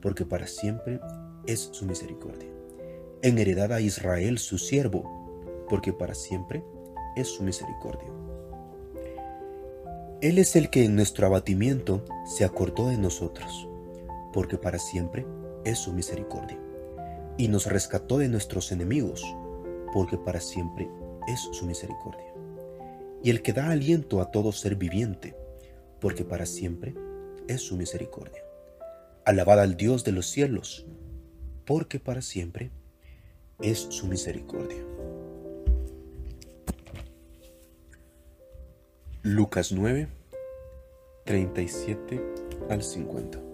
porque 0.00 0.24
para 0.24 0.46
siempre 0.46 1.00
es 1.48 1.68
su 1.72 1.84
misericordia. 1.84 2.48
En 3.22 3.38
heredad 3.38 3.72
a 3.72 3.80
Israel 3.80 4.38
su 4.38 4.58
siervo, 4.58 5.66
porque 5.68 5.92
para 5.92 6.14
siempre 6.14 6.62
es 7.16 7.26
su 7.26 7.42
misericordia. 7.42 8.08
Él 10.20 10.38
es 10.38 10.54
el 10.54 10.70
que 10.70 10.84
en 10.84 10.94
nuestro 10.94 11.26
abatimiento 11.26 12.04
se 12.24 12.44
acordó 12.44 12.86
de 12.86 12.98
nosotros, 12.98 13.68
porque 14.32 14.58
para 14.58 14.78
siempre 14.78 15.26
es 15.66 15.78
su 15.78 15.92
misericordia. 15.92 16.58
Y 17.36 17.48
nos 17.48 17.66
rescató 17.66 18.18
de 18.18 18.28
nuestros 18.28 18.72
enemigos, 18.72 19.22
porque 19.92 20.16
para 20.16 20.40
siempre 20.40 20.88
es 21.26 21.40
su 21.52 21.66
misericordia. 21.66 22.32
Y 23.22 23.30
el 23.30 23.42
que 23.42 23.52
da 23.52 23.70
aliento 23.70 24.20
a 24.20 24.30
todo 24.30 24.52
ser 24.52 24.76
viviente, 24.76 25.36
porque 26.00 26.24
para 26.24 26.46
siempre 26.46 26.94
es 27.48 27.60
su 27.62 27.76
misericordia. 27.76 28.42
Alabad 29.24 29.60
al 29.60 29.76
Dios 29.76 30.04
de 30.04 30.12
los 30.12 30.26
cielos, 30.26 30.86
porque 31.64 31.98
para 31.98 32.22
siempre 32.22 32.70
es 33.60 33.78
su 33.90 34.06
misericordia. 34.06 34.84
Lucas 39.22 39.72
9, 39.72 40.06
37 41.24 42.22
al 42.70 42.84
50. 42.84 43.45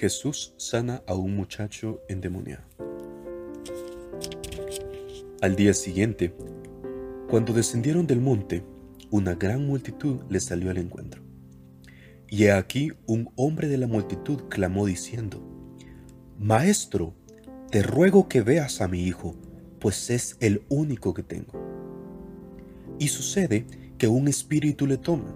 Jesús 0.00 0.54
sana 0.56 1.02
a 1.06 1.12
un 1.12 1.36
muchacho 1.36 2.00
endemoniado. 2.08 2.64
Al 5.42 5.56
día 5.56 5.74
siguiente, 5.74 6.34
cuando 7.28 7.52
descendieron 7.52 8.06
del 8.06 8.22
monte, 8.22 8.64
una 9.10 9.34
gran 9.34 9.66
multitud 9.66 10.22
les 10.30 10.44
salió 10.44 10.70
al 10.70 10.78
encuentro. 10.78 11.22
Y 12.28 12.44
he 12.44 12.52
aquí 12.52 12.92
un 13.04 13.30
hombre 13.36 13.68
de 13.68 13.76
la 13.76 13.86
multitud 13.86 14.44
clamó 14.48 14.86
diciendo, 14.86 15.42
Maestro, 16.38 17.14
te 17.70 17.82
ruego 17.82 18.26
que 18.26 18.40
veas 18.40 18.80
a 18.80 18.88
mi 18.88 19.02
hijo, 19.02 19.36
pues 19.80 20.08
es 20.08 20.38
el 20.40 20.62
único 20.70 21.12
que 21.12 21.22
tengo 21.22 21.52
y 22.98 23.08
sucede 23.08 23.66
que 23.98 24.08
un 24.08 24.28
espíritu 24.28 24.86
le 24.86 24.96
toma 24.96 25.34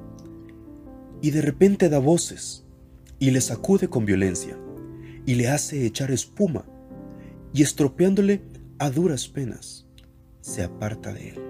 y 1.21 1.33
de 1.33 1.43
repente 1.43 1.91
da 1.91 1.99
voces 1.99 2.64
y 3.25 3.31
le 3.31 3.41
sacude 3.41 3.89
con 3.89 4.05
violencia 4.05 4.55
y 5.25 5.37
le 5.37 5.49
hace 5.49 5.87
echar 5.87 6.11
espuma 6.11 6.67
y 7.55 7.63
estropeándole 7.63 8.43
a 8.79 8.91
duras 8.91 9.29
penas 9.29 9.87
se 10.43 10.63
aparta 10.63 11.11
de 11.11 11.31
él. 11.31 11.41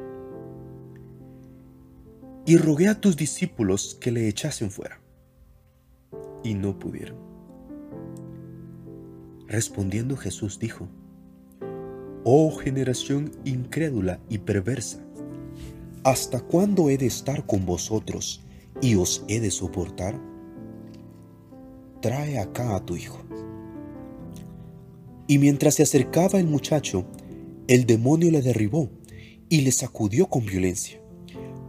Y 2.47 2.59
rogué 2.59 2.87
a 2.87 3.01
tus 3.01 3.17
discípulos 3.17 3.99
que 4.01 4.13
le 4.13 4.29
echasen 4.29 4.71
fuera 4.71 5.01
y 6.45 6.55
no 6.55 6.79
pudieron. 6.79 7.17
Respondiendo 9.49 10.17
Jesús 10.17 10.61
dijo, 10.61 10.89
Oh 12.23 12.57
generación 12.57 13.33
incrédula 13.45 14.21
y 14.29 14.39
perversa, 14.39 15.01
¿Hasta 16.05 16.39
cuándo 16.39 16.89
he 16.89 16.99
de 16.99 17.07
estar 17.07 17.45
con 17.47 17.67
vosotros 17.67 18.45
y 18.81 18.95
os 18.95 19.25
he 19.27 19.41
de 19.41 19.51
soportar? 19.51 20.34
Trae 22.05 22.38
acá 22.38 22.77
a 22.77 22.85
tu 22.85 22.97
hijo. 22.97 23.19
Y 25.27 25.38
mientras 25.38 25.77
se 25.77 25.85
acercaba 25.85 26.38
el 26.38 26.47
muchacho, 26.47 27.07
el 27.67 27.87
demonio 27.87 28.31
le 28.31 28.43
derribó 28.43 28.90
y 29.49 29.62
le 29.62 29.73
sacudió 29.73 30.27
con 30.27 30.45
violencia. 30.45 31.01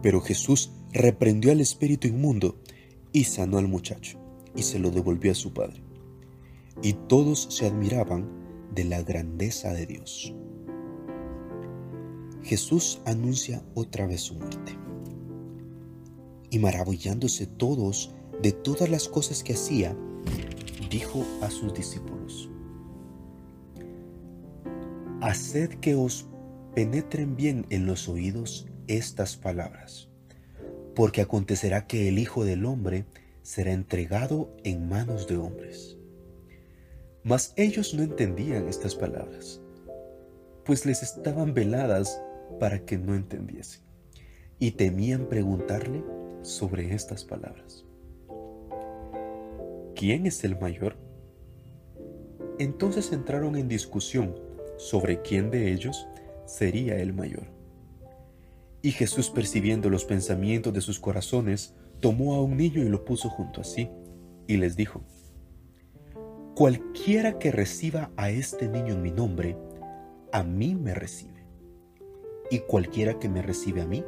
Pero 0.02 0.20
Jesús 0.20 0.72
reprendió 0.92 1.52
al 1.52 1.62
espíritu 1.62 2.06
inmundo 2.06 2.60
y 3.14 3.24
sanó 3.24 3.56
al 3.56 3.66
muchacho 3.66 4.18
y 4.54 4.64
se 4.64 4.78
lo 4.78 4.90
devolvió 4.90 5.32
a 5.32 5.34
su 5.34 5.54
padre. 5.54 5.82
Y 6.82 6.92
todos 6.92 7.46
se 7.48 7.64
admiraban 7.64 8.28
de 8.74 8.84
la 8.84 9.00
grandeza 9.00 9.72
de 9.72 9.86
Dios. 9.86 10.34
Jesús 12.42 13.00
anuncia 13.06 13.64
otra 13.72 14.06
vez 14.06 14.20
su 14.20 14.34
muerte. 14.34 14.76
Y 16.50 16.58
maravillándose 16.58 17.46
todos 17.46 18.14
de 18.42 18.52
todas 18.52 18.90
las 18.90 19.08
cosas 19.08 19.42
que 19.42 19.54
hacía, 19.54 19.96
dijo 20.88 21.24
a 21.42 21.50
sus 21.50 21.72
discípulos, 21.74 22.50
Haced 25.20 25.70
que 25.80 25.94
os 25.94 26.28
penetren 26.74 27.36
bien 27.36 27.66
en 27.70 27.86
los 27.86 28.08
oídos 28.08 28.68
estas 28.86 29.36
palabras, 29.36 30.08
porque 30.94 31.22
acontecerá 31.22 31.86
que 31.86 32.08
el 32.08 32.18
Hijo 32.18 32.44
del 32.44 32.66
Hombre 32.66 33.06
será 33.42 33.72
entregado 33.72 34.54
en 34.62 34.88
manos 34.88 35.26
de 35.26 35.38
hombres. 35.38 35.96
Mas 37.22 37.54
ellos 37.56 37.94
no 37.94 38.02
entendían 38.02 38.68
estas 38.68 38.94
palabras, 38.94 39.60
pues 40.64 40.84
les 40.84 41.02
estaban 41.02 41.54
veladas 41.54 42.20
para 42.60 42.84
que 42.84 42.98
no 42.98 43.14
entendiesen 43.14 43.82
y 44.58 44.72
temían 44.72 45.28
preguntarle 45.28 46.04
sobre 46.42 46.94
estas 46.94 47.24
palabras. 47.24 47.85
¿Quién 49.96 50.26
es 50.26 50.44
el 50.44 50.58
mayor? 50.60 50.96
Entonces 52.58 53.12
entraron 53.12 53.56
en 53.56 53.66
discusión 53.66 54.38
sobre 54.76 55.22
quién 55.22 55.50
de 55.50 55.72
ellos 55.72 56.06
sería 56.44 56.96
el 56.96 57.12
mayor. 57.12 57.48
Y 58.82 58.92
Jesús, 58.92 59.30
percibiendo 59.30 59.90
los 59.90 60.04
pensamientos 60.04 60.72
de 60.72 60.80
sus 60.80 61.00
corazones, 61.00 61.74
tomó 62.00 62.34
a 62.34 62.42
un 62.42 62.56
niño 62.56 62.82
y 62.82 62.88
lo 62.88 63.04
puso 63.04 63.28
junto 63.28 63.62
a 63.62 63.64
sí, 63.64 63.90
y 64.46 64.58
les 64.58 64.76
dijo, 64.76 65.02
Cualquiera 66.54 67.38
que 67.38 67.50
reciba 67.50 68.12
a 68.16 68.30
este 68.30 68.68
niño 68.68 68.94
en 68.94 69.02
mi 69.02 69.10
nombre, 69.10 69.56
a 70.32 70.44
mí 70.44 70.74
me 70.74 70.94
recibe 70.94 71.36
y 72.50 72.60
cualquiera 72.60 73.18
que 73.18 73.28
me 73.28 73.42
recibe 73.42 73.82
a 73.82 73.86
mí, 73.86 74.04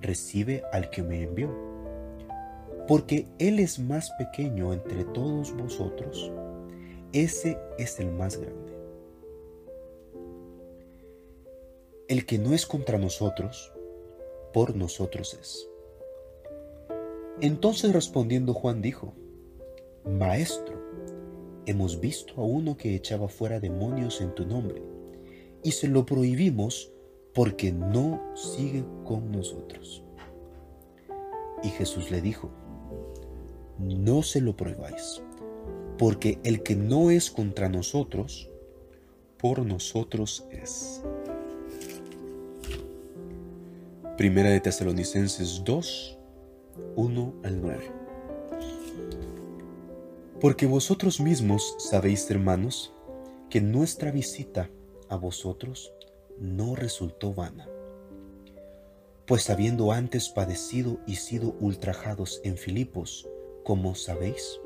recibe 0.00 0.62
al 0.72 0.90
que 0.90 1.02
me 1.02 1.22
envió. 1.22 1.50
Porque 2.88 3.26
Él 3.38 3.60
es 3.60 3.78
más 3.78 4.10
pequeño 4.12 4.72
entre 4.72 5.04
todos 5.04 5.54
vosotros, 5.54 6.32
ese 7.12 7.58
es 7.78 8.00
el 8.00 8.10
más 8.10 8.38
grande. 8.38 8.72
El 12.08 12.24
que 12.24 12.38
no 12.38 12.54
es 12.54 12.64
contra 12.64 12.98
nosotros, 12.98 13.74
por 14.54 14.74
nosotros 14.74 15.36
es. 15.38 15.68
Entonces 17.42 17.92
respondiendo 17.92 18.54
Juan 18.54 18.80
dijo, 18.80 19.12
Maestro, 20.06 20.80
hemos 21.66 22.00
visto 22.00 22.40
a 22.40 22.44
uno 22.44 22.78
que 22.78 22.94
echaba 22.94 23.28
fuera 23.28 23.60
demonios 23.60 24.22
en 24.22 24.34
tu 24.34 24.46
nombre, 24.46 24.82
y 25.62 25.72
se 25.72 25.88
lo 25.88 26.06
prohibimos 26.06 26.90
porque 27.34 27.70
no 27.70 28.18
sigue 28.34 28.82
con 29.04 29.30
nosotros. 29.30 30.02
Y 31.62 31.68
Jesús 31.68 32.10
le 32.10 32.22
dijo, 32.22 32.50
no 33.78 34.22
se 34.22 34.40
lo 34.40 34.56
prohibáis, 34.56 35.22
porque 35.98 36.38
el 36.44 36.62
que 36.62 36.76
no 36.76 37.10
es 37.10 37.30
contra 37.30 37.68
nosotros, 37.68 38.50
por 39.38 39.64
nosotros 39.64 40.46
es. 40.50 41.02
Primera 44.16 44.50
de 44.50 44.60
Tesalonicenses 44.60 45.62
2, 45.64 46.18
1 46.96 47.34
al 47.44 47.60
9. 47.60 47.92
Porque 50.40 50.66
vosotros 50.66 51.20
mismos 51.20 51.76
sabéis, 51.78 52.28
hermanos, 52.30 52.92
que 53.48 53.60
nuestra 53.60 54.10
visita 54.10 54.70
a 55.08 55.16
vosotros 55.16 55.92
no 56.38 56.74
resultó 56.74 57.32
vana. 57.32 57.68
Pues 59.26 59.50
habiendo 59.50 59.92
antes 59.92 60.28
padecido 60.28 60.98
y 61.06 61.16
sido 61.16 61.54
ultrajados 61.60 62.40
en 62.44 62.56
Filipos, 62.56 63.28
como 63.68 63.94
sabéis, 63.94 64.62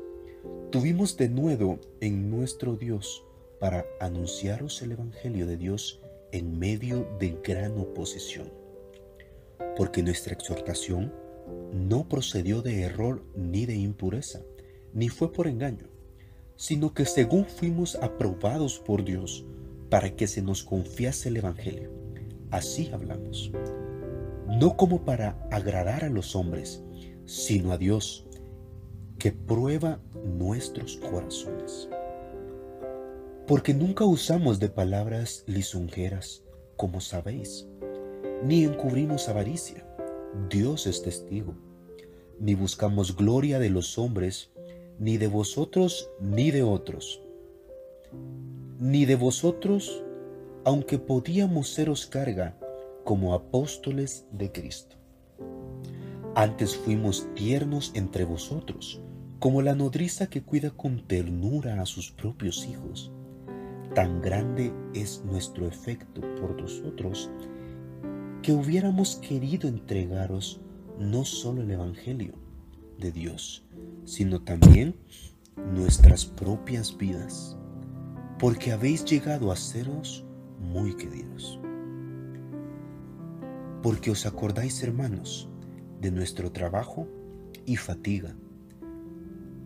tuvimos 0.71 1.17
de 1.17 1.27
nuevo 1.27 1.77
en 1.99 2.29
nuestro 2.29 2.77
Dios 2.77 3.25
para 3.59 3.85
anunciaros 3.99 4.81
el 4.81 4.93
Evangelio 4.93 5.45
de 5.45 5.57
Dios 5.57 5.99
en 6.31 6.57
medio 6.57 7.05
de 7.19 7.37
gran 7.43 7.77
oposición. 7.77 8.49
Porque 9.75 10.01
nuestra 10.03 10.31
exhortación 10.31 11.11
no 11.73 12.07
procedió 12.07 12.61
de 12.61 12.83
error 12.83 13.21
ni 13.35 13.65
de 13.65 13.75
impureza, 13.75 14.39
ni 14.93 15.09
fue 15.09 15.33
por 15.33 15.47
engaño, 15.47 15.89
sino 16.55 16.93
que 16.93 17.03
según 17.03 17.43
fuimos 17.43 17.95
aprobados 17.95 18.79
por 18.79 19.03
Dios 19.03 19.43
para 19.89 20.15
que 20.15 20.27
se 20.27 20.41
nos 20.41 20.63
confiase 20.63 21.27
el 21.27 21.35
Evangelio, 21.35 21.91
así 22.51 22.89
hablamos, 22.93 23.51
no 24.47 24.77
como 24.77 25.03
para 25.03 25.45
agradar 25.51 26.05
a 26.05 26.09
los 26.09 26.37
hombres, 26.37 26.81
sino 27.25 27.73
a 27.73 27.77
Dios, 27.77 28.27
que 29.23 29.31
prueba 29.31 30.01
nuestros 30.37 30.97
corazones. 30.97 31.87
Porque 33.47 33.73
nunca 33.73 34.03
usamos 34.03 34.59
de 34.59 34.67
palabras 34.67 35.45
lisonjeras, 35.47 36.43
como 36.75 36.99
sabéis, 36.99 37.65
ni 38.43 38.65
encubrimos 38.65 39.29
avaricia, 39.29 39.87
Dios 40.49 40.87
es 40.87 41.03
testigo, 41.03 41.55
ni 42.37 42.53
buscamos 42.53 43.15
gloria 43.15 43.59
de 43.59 43.69
los 43.69 43.97
hombres, 43.97 44.51
ni 44.99 45.15
de 45.15 45.27
vosotros 45.27 46.09
ni 46.19 46.51
de 46.51 46.63
otros, 46.63 47.21
ni 48.77 49.05
de 49.05 49.15
vosotros, 49.15 50.03
aunque 50.65 50.99
podíamos 50.99 51.69
seros 51.69 52.07
carga 52.07 52.59
como 53.05 53.33
apóstoles 53.33 54.25
de 54.33 54.51
Cristo. 54.51 54.97
Antes 56.35 56.75
fuimos 56.75 57.25
tiernos 57.35 57.91
entre 57.95 58.25
vosotros, 58.25 58.99
como 59.43 59.61
la 59.61 59.75
nodriza 59.75 60.27
que 60.27 60.41
cuida 60.41 60.71
con 60.71 61.05
ternura 61.05 61.81
a 61.81 61.85
sus 61.85 62.11
propios 62.11 62.65
hijos. 62.65 63.11
Tan 63.93 64.21
grande 64.21 64.73
es 64.93 65.21
nuestro 65.25 65.67
efecto 65.67 66.21
por 66.39 66.55
vosotros 66.61 67.29
que 68.41 68.53
hubiéramos 68.53 69.17
querido 69.17 69.67
entregaros 69.67 70.61
no 70.97 71.25
solo 71.25 71.61
el 71.61 71.71
Evangelio 71.71 72.35
de 72.97 73.11
Dios, 73.11 73.65
sino 74.05 74.41
también 74.41 74.95
nuestras 75.73 76.23
propias 76.25 76.97
vidas, 76.97 77.57
porque 78.39 78.71
habéis 78.71 79.03
llegado 79.03 79.51
a 79.51 79.57
seros 79.57 80.23
muy 80.57 80.95
queridos. 80.95 81.59
Porque 83.81 84.09
os 84.09 84.25
acordáis, 84.25 84.81
hermanos, 84.83 85.49
de 85.99 86.11
nuestro 86.11 86.49
trabajo 86.53 87.09
y 87.65 87.75
fatiga, 87.75 88.37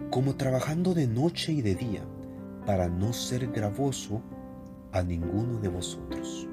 como 0.09 0.35
trabajando 0.35 0.93
de 0.93 1.07
noche 1.07 1.51
y 1.51 1.61
de 1.61 1.75
día, 1.75 2.03
para 2.65 2.89
no 2.89 3.13
ser 3.13 3.47
gravoso 3.47 4.21
a 4.91 5.03
ninguno 5.03 5.59
de 5.59 5.67
vosotros. 5.67 6.47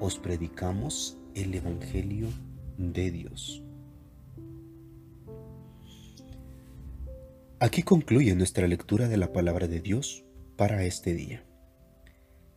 Os 0.00 0.18
predicamos 0.18 1.18
el 1.34 1.54
Evangelio 1.54 2.28
de 2.76 3.10
Dios. 3.10 3.62
Aquí 7.60 7.82
concluye 7.82 8.34
nuestra 8.34 8.68
lectura 8.68 9.08
de 9.08 9.16
la 9.16 9.32
palabra 9.32 9.66
de 9.66 9.80
Dios 9.80 10.24
para 10.56 10.84
este 10.84 11.14
día. 11.14 11.44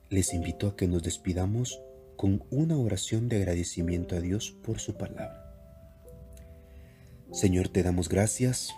Les 0.09 0.33
invito 0.33 0.67
a 0.67 0.75
que 0.75 0.87
nos 0.87 1.01
despidamos 1.01 1.81
con 2.17 2.43
una 2.51 2.77
oración 2.77 3.27
de 3.27 3.37
agradecimiento 3.37 4.15
a 4.15 4.19
Dios 4.19 4.51
por 4.63 4.79
su 4.79 4.95
palabra. 4.95 5.55
Señor, 7.31 7.69
te 7.69 7.81
damos 7.81 8.09
gracias 8.09 8.71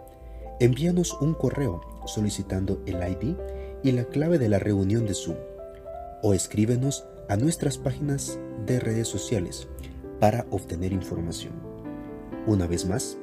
envíanos 0.62 1.12
un 1.20 1.34
correo 1.34 1.82
solicitando 2.06 2.82
el 2.86 2.96
ID 3.06 3.36
y 3.84 3.92
la 3.92 4.06
clave 4.06 4.40
de 4.40 4.48
la 4.48 4.60
reunión 4.60 5.06
de 5.06 5.14
Zoom 5.14 5.36
o 6.24 6.34
escríbenos 6.34 7.04
a 7.28 7.36
nuestras 7.36 7.78
páginas 7.78 8.40
de 8.66 8.80
redes 8.80 9.10
sociales 9.10 9.68
para 10.22 10.46
obtener 10.52 10.94
información. 10.94 11.52
Una 12.48 12.66
vez 12.66 12.86
más, 12.86 13.18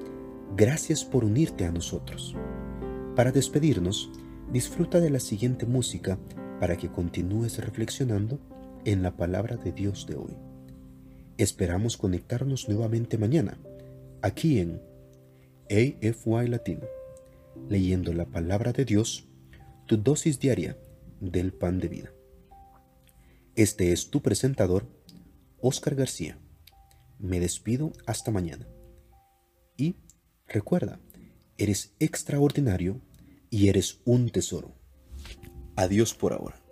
gracias 0.55 1.03
por 1.03 1.25
unirte 1.25 1.65
a 1.65 1.73
nosotros. 1.73 2.37
Para 3.15 3.33
despedirnos, 3.33 4.11
disfruta 4.53 5.01
de 5.01 5.09
la 5.09 5.21
siguiente 5.21 5.65
música 5.65 6.19
para 6.61 6.77
que 6.77 6.91
continúes 6.91 7.59
reflexionando 7.59 8.39
en 8.85 9.03
la 9.03 9.17
palabra 9.17 9.57
de 9.57 9.73
Dios 9.73 10.07
de 10.07 10.17
hoy. 10.17 10.35
Esperamos 11.39 11.97
conectarnos 11.97 12.69
nuevamente 12.69 13.19
mañana, 13.19 13.59
aquí 14.23 14.59
en 14.59 14.81
AFY 15.69 16.49
Latino, 16.49 16.87
leyendo 17.69 18.13
la 18.13 18.27
palabra 18.27 18.73
de 18.73 18.85
Dios, 18.85 19.27
tu 19.87 19.97
dosis 19.97 20.39
diaria 20.39 20.79
del 21.21 21.53
pan 21.53 21.79
de 21.79 21.89
vida. 21.89 22.13
Este 23.55 23.93
es 23.93 24.11
tu 24.11 24.23
presentador, 24.23 24.87
Oscar 25.61 25.95
García. 25.95 26.39
Me 27.19 27.41
despido 27.41 27.93
hasta 28.07 28.31
mañana. 28.31 28.67
Y 29.77 29.97
recuerda, 30.47 31.01
eres 31.59 31.95
extraordinario 31.99 33.01
y 33.51 33.69
eres 33.69 34.01
un 34.05 34.31
tesoro. 34.31 34.76
Adiós 35.77 36.13
por 36.15 36.33
ahora. 36.33 36.66